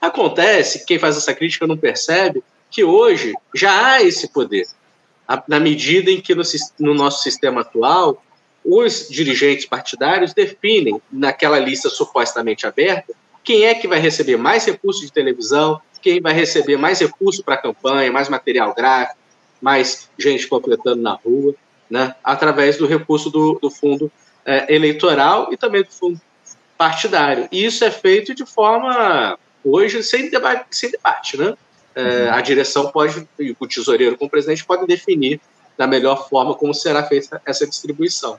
[0.00, 4.66] Acontece, quem faz essa crítica não percebe que hoje já há esse poder,
[5.48, 6.42] na medida em que no,
[6.78, 8.22] no nosso sistema atual,
[8.62, 15.06] os dirigentes partidários definem, naquela lista supostamente aberta, quem é que vai receber mais recursos
[15.06, 19.18] de televisão, quem vai receber mais recursos para a campanha, mais material gráfico,
[19.60, 21.54] mais gente completando na rua,
[21.88, 24.12] né, através do recurso do, do fundo
[24.44, 26.20] é, eleitoral e também do fundo
[26.76, 27.48] partidário.
[27.50, 31.54] E isso é feito de forma hoje sem debate, sem debate né?
[31.94, 35.40] É, a direção pode, e o tesoureiro com o presidente podem definir
[35.78, 38.38] da melhor forma como será feita essa distribuição.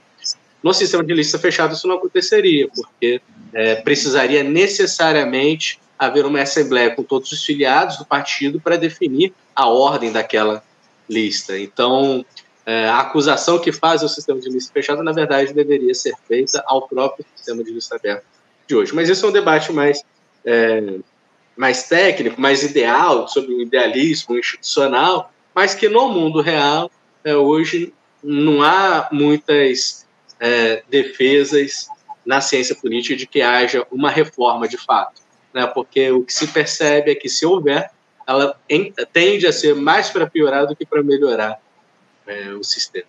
[0.62, 3.20] No sistema de lista fechada isso não aconteceria, porque
[3.54, 9.68] é, precisaria necessariamente haver uma assembleia com todos os filiados do partido para definir a
[9.68, 10.64] ordem daquela
[11.10, 11.58] lista.
[11.58, 12.24] Então,
[12.68, 16.62] é, a acusação que faz o sistema de lista fechada, na verdade, deveria ser feita
[16.68, 18.26] ao próprio sistema de lista aberta
[18.68, 18.94] de hoje.
[18.94, 20.04] Mas isso é um debate mais,
[20.44, 20.96] é,
[21.56, 26.92] mais técnico, mais ideal, sobre o idealismo institucional, mas que no mundo real,
[27.24, 30.06] é, hoje, não há muitas
[30.38, 31.88] é, defesas
[32.26, 35.22] na ciência política de que haja uma reforma de fato.
[35.54, 35.66] Né?
[35.68, 37.90] Porque o que se percebe é que, se houver,
[38.28, 38.60] ela
[39.14, 41.62] tende a ser mais para piorar do que para melhorar
[42.28, 43.06] é, o sistema.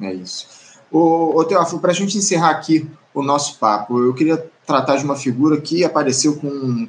[0.00, 0.46] É isso.
[0.90, 5.04] Ô, ô Teófilo, para a gente encerrar aqui o nosso papo, eu queria tratar de
[5.04, 6.88] uma figura que apareceu com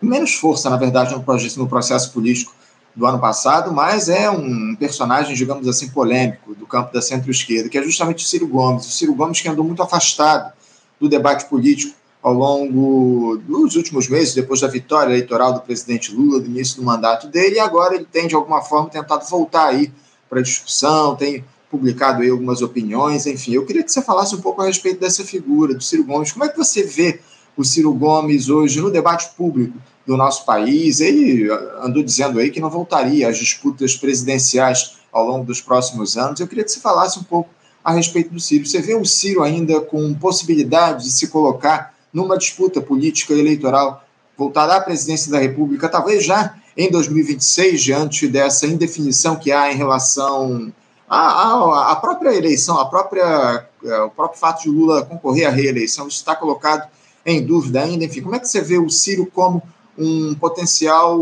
[0.00, 1.14] menos força, na verdade,
[1.56, 2.54] no processo político
[2.94, 7.78] do ano passado, mas é um personagem, digamos assim, polêmico do campo da centro-esquerda, que
[7.78, 8.86] é justamente o Ciro Gomes.
[8.86, 10.52] O Ciro Gomes que andou muito afastado
[11.00, 16.40] do debate político ao longo dos últimos meses, depois da vitória eleitoral do presidente Lula,
[16.40, 19.92] do início do mandato dele, e agora ele tem, de alguma forma, tentado voltar aí
[20.34, 23.52] para discussão, tem publicado aí algumas opiniões, enfim.
[23.52, 26.32] Eu queria que você falasse um pouco a respeito dessa figura do Ciro Gomes.
[26.32, 27.20] Como é que você vê
[27.56, 31.00] o Ciro Gomes hoje no debate público do nosso país?
[31.00, 31.48] Ele
[31.80, 36.40] andou dizendo aí que não voltaria às disputas presidenciais ao longo dos próximos anos.
[36.40, 37.50] Eu queria que você falasse um pouco
[37.84, 38.66] a respeito do Ciro.
[38.66, 44.04] Você vê o Ciro ainda com possibilidade de se colocar numa disputa política eleitoral
[44.36, 49.76] voltará à presidência da República, talvez já em 2026, diante dessa indefinição que há em
[49.76, 50.72] relação
[51.08, 56.08] à, à, própria eleição, a própria, é, o próprio fato de Lula concorrer à reeleição,
[56.08, 56.88] isso está colocado
[57.24, 58.04] em dúvida ainda.
[58.04, 59.62] Enfim, como é que você vê o Ciro como
[59.96, 61.18] um potencial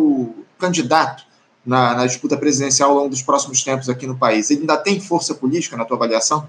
[0.59, 1.24] candidato
[1.64, 4.50] na, na disputa presidencial ao longo dos próximos tempos aqui no país?
[4.50, 6.48] Ele ainda tem força política na tua avaliação?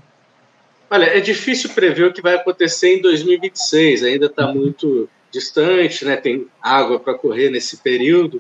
[0.89, 6.15] Olha, é difícil prever o que vai acontecer em 2026, ainda está muito distante, né?
[6.15, 8.39] tem água para correr nesse período.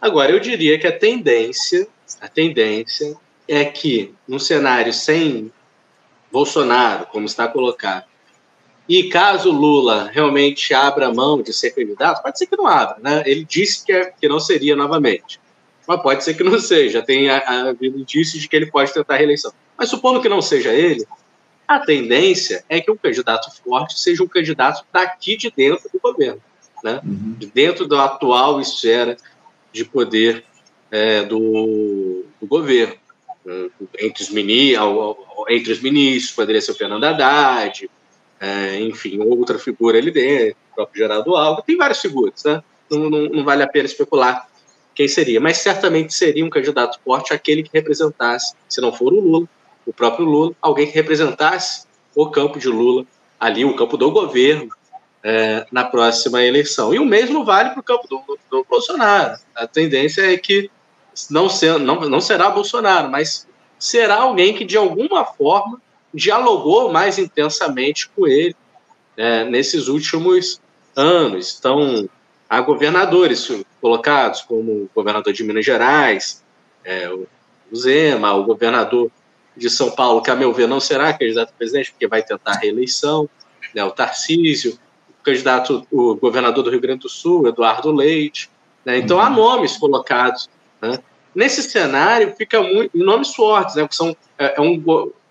[0.00, 1.86] Agora, eu diria que a tendência,
[2.20, 5.52] a tendência é que, num cenário sem
[6.30, 8.04] Bolsonaro, como está colocado,
[8.88, 13.22] e caso Lula realmente abra mão de ser candidato, pode ser que não abra, né?
[13.26, 15.38] Ele disse que, é, que não seria novamente.
[15.86, 17.02] Mas pode ser que não seja.
[17.02, 19.52] Tem havido indícios de que ele pode tentar a reeleição.
[19.76, 21.06] Mas supondo que não seja ele,
[21.66, 26.40] a tendência é que um candidato forte seja um candidato daqui de dentro do governo,
[26.82, 27.00] né?
[27.04, 27.36] Uhum.
[27.38, 29.18] De dentro da atual esfera
[29.72, 30.44] de poder
[30.90, 32.94] é, do, do, governo.
[33.98, 34.74] Entre os, mini,
[35.48, 37.88] entre os ministros, poderia ser o Fernando Haddad,
[38.40, 42.62] é, enfim, outra figura ali dentro, o próprio Geraldo Alves, tem várias figuras, né?
[42.90, 44.48] Não, não, não, vale a pena especular
[44.94, 49.20] quem seria, mas certamente seria um candidato forte aquele que representasse, se não for o
[49.20, 49.48] Lula,
[49.86, 53.06] o próprio Lula, alguém que representasse o campo de Lula
[53.38, 54.68] ali, o campo do governo,
[55.28, 56.94] é, na próxima eleição.
[56.94, 59.38] E o mesmo vale para o campo do, do, Bolsonaro.
[59.54, 60.70] A tendência é que
[61.28, 63.46] não, ser, não, não será Bolsonaro, mas
[63.78, 65.82] será alguém que de alguma forma
[66.14, 68.56] dialogou mais intensamente com ele
[69.18, 70.62] é, nesses últimos
[70.96, 71.58] anos.
[71.58, 72.08] Então,
[72.48, 73.50] há governadores
[73.82, 76.42] colocados, como o governador de Minas Gerais,
[76.82, 77.26] é, o
[77.76, 79.10] Zema, o governador
[79.54, 82.52] de São Paulo, que, a meu ver, não será candidato a presidente, porque vai tentar
[82.52, 83.28] a reeleição,
[83.74, 84.78] né, o Tarcísio,
[85.30, 88.50] candidato, o governador do Rio Grande do Sul, Eduardo Leite.
[88.84, 89.22] Né, então, uhum.
[89.22, 90.48] há nomes colocados.
[90.80, 90.98] Né.
[91.34, 92.96] Nesse cenário, fica muito.
[92.96, 94.82] nomes fortes, né, que são, é, é um,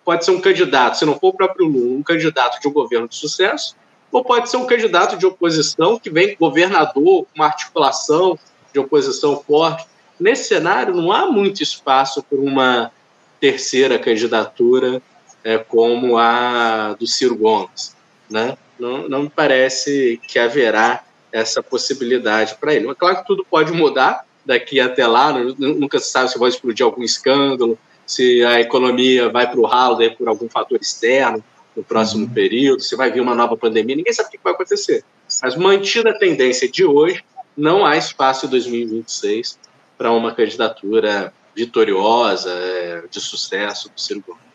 [0.06, 3.08] pode ser um candidato, se não for o próprio Lula, um candidato de um governo
[3.08, 3.76] de sucesso,
[4.12, 8.38] ou pode ser um candidato de oposição que vem governador, com uma articulação
[8.72, 9.86] de oposição forte.
[10.20, 12.91] Nesse cenário, não há muito espaço para uma
[13.39, 15.02] terceira candidatura
[15.43, 17.95] é, como a do Ciro Gomes.
[18.30, 18.58] Né?
[18.80, 22.88] Não, não me parece que haverá essa possibilidade para ele.
[22.88, 26.86] Mas claro que tudo pode mudar daqui até lá, nunca se sabe se vai explodir
[26.86, 31.43] algum escândalo, se a economia vai para o ralo por algum fator externo
[31.75, 32.34] no próximo uhum.
[32.34, 35.03] período, se vai vir uma nova pandemia, ninguém sabe o que vai acontecer.
[35.43, 37.23] Mas mantida a tendência de hoje,
[37.55, 39.59] não há espaço em 2026
[39.97, 44.47] para uma candidatura vitoriosa, é, de sucesso do Ciro Gomes.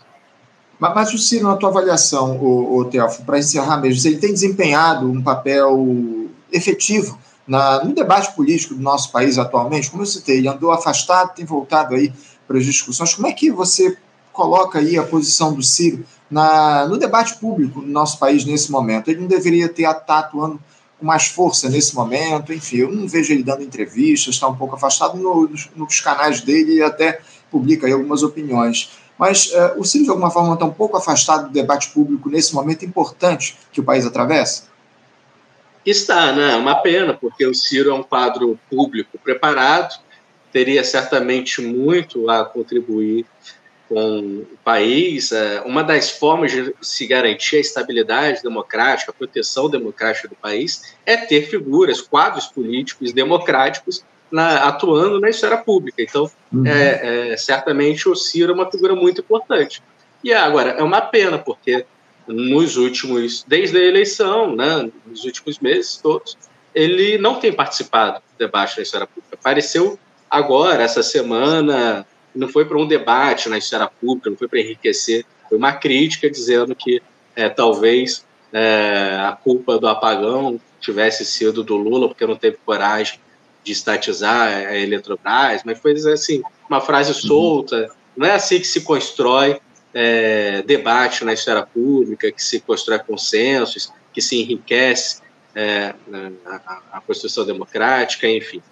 [0.82, 4.32] Mas, mas o Ciro, na tua avaliação, o, o Teófilo, para encerrar mesmo, ele tem
[4.32, 7.16] desempenhado um papel efetivo
[7.46, 9.88] na, no debate político do nosso país atualmente?
[9.88, 12.12] Como eu citei, ele andou afastado, tem voltado aí
[12.48, 13.14] para as discussões.
[13.14, 13.96] Como é que você
[14.32, 19.08] coloca aí a posição do Ciro na, no debate público do nosso país nesse momento?
[19.08, 20.60] Ele não deveria ter atuando
[20.98, 22.52] com mais força nesse momento.
[22.52, 26.40] Enfim, eu não vejo ele dando entrevistas, está um pouco afastado no, nos, nos, canais
[26.40, 27.20] dele e até
[27.52, 28.90] publica aí algumas opiniões.
[29.18, 32.54] Mas uh, o Ciro, de alguma forma, está um pouco afastado do debate público nesse
[32.54, 34.64] momento importante que o país atravessa?
[35.84, 36.52] Está, né?
[36.52, 40.00] É uma pena, porque o Ciro é um quadro público preparado,
[40.52, 43.26] teria certamente muito a contribuir
[43.88, 45.32] com o país.
[45.32, 50.94] É, uma das formas de se garantir a estabilidade democrática, a proteção democrática do país,
[51.04, 56.02] é ter figuras, quadros políticos democráticos na, atuando na esfera pública.
[56.02, 56.66] Então, uhum.
[56.66, 59.82] é, é, certamente o Ciro é uma figura muito importante.
[60.24, 61.84] E agora, é uma pena, porque
[62.26, 66.36] nos últimos, desde a eleição, né, nos últimos meses todos,
[66.74, 69.36] ele não tem participado do debate na esfera pública.
[69.38, 69.98] Apareceu
[70.30, 75.26] agora, essa semana, não foi para um debate na esfera pública, não foi para enriquecer,
[75.48, 77.02] foi uma crítica dizendo que
[77.36, 83.18] é, talvez é, a culpa do apagão tivesse sido do Lula, porque não teve coragem
[83.64, 88.82] de estatizar a Eletrobras, mas foi assim, uma frase solta, não é assim que se
[88.82, 89.60] constrói
[89.94, 95.20] é, debate na esfera pública, que se constrói consensos, que se enriquece
[95.54, 95.94] é,
[96.46, 98.62] a, a, Constituição Democrática, enfim.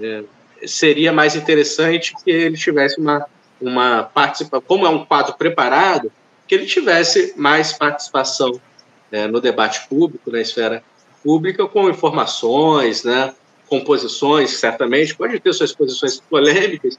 [0.00, 0.22] É,
[0.66, 3.26] seria mais interessante que ele tivesse uma,
[3.60, 6.12] uma participação, como é um quadro preparado,
[6.46, 8.60] que ele tivesse mais participação
[9.10, 10.82] é, no debate público, na esfera
[11.22, 13.34] pública, com informações, né,
[13.68, 16.98] composições, certamente, pode ter suas posições polêmicas,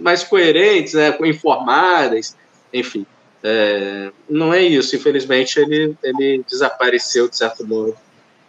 [0.00, 2.36] mas coerentes, né, informadas,
[2.72, 3.06] enfim.
[3.42, 7.96] É, não é isso, infelizmente ele, ele desapareceu, de certo modo,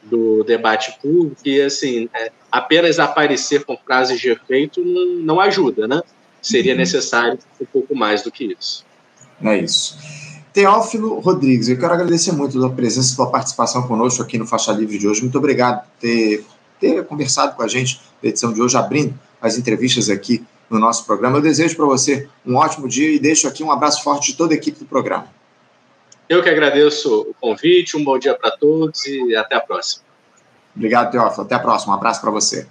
[0.03, 5.87] do debate público e, assim, é, apenas aparecer com frases de efeito não, não ajuda,
[5.87, 6.01] né?
[6.41, 6.77] Seria uhum.
[6.77, 8.85] necessário um pouco mais do que isso.
[9.43, 9.97] É isso.
[10.53, 14.71] Teófilo Rodrigues, eu quero agradecer muito a presença e sua participação conosco aqui no Faixa
[14.71, 15.21] Livre de hoje.
[15.21, 16.45] Muito obrigado por ter,
[16.79, 21.05] ter conversado com a gente na edição de hoje, abrindo as entrevistas aqui no nosso
[21.05, 21.37] programa.
[21.37, 24.53] Eu desejo para você um ótimo dia e deixo aqui um abraço forte de toda
[24.53, 25.27] a equipe do programa.
[26.27, 30.03] Eu que agradeço o convite, um bom dia para todos e até a próxima.
[30.75, 31.43] Obrigado, Teófilo.
[31.43, 31.93] Até a próxima.
[31.93, 32.67] Um abraço para você.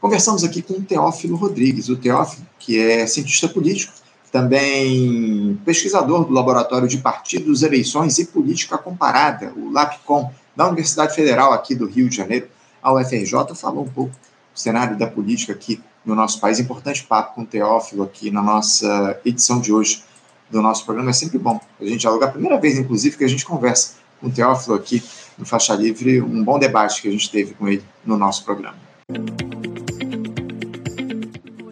[0.00, 1.88] Conversamos aqui com o Teófilo Rodrigues.
[1.88, 3.92] O Teófilo, que é cientista político,
[4.32, 11.52] também pesquisador do Laboratório de Partidos, Eleições e Política Comparada, o LAPCOM, da Universidade Federal
[11.52, 12.48] aqui do Rio de Janeiro,
[12.84, 16.60] a UFRJ, falou um pouco do cenário da política aqui no nosso país.
[16.60, 20.04] Importante papo com o Teófilo aqui na nossa edição de hoje
[20.50, 21.08] do nosso programa.
[21.08, 22.28] É sempre bom a gente dialogar.
[22.28, 25.02] Primeira vez, inclusive, que a gente conversa com o Teófilo aqui
[25.38, 26.20] no Faixa Livre.
[26.20, 28.76] Um bom debate que a gente teve com ele no nosso programa.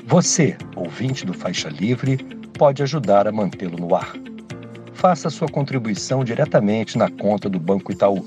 [0.07, 2.17] Você, ouvinte do Faixa Livre,
[2.59, 4.15] pode ajudar a mantê-lo no ar.
[4.95, 8.27] Faça sua contribuição diretamente na conta do Banco Itaú,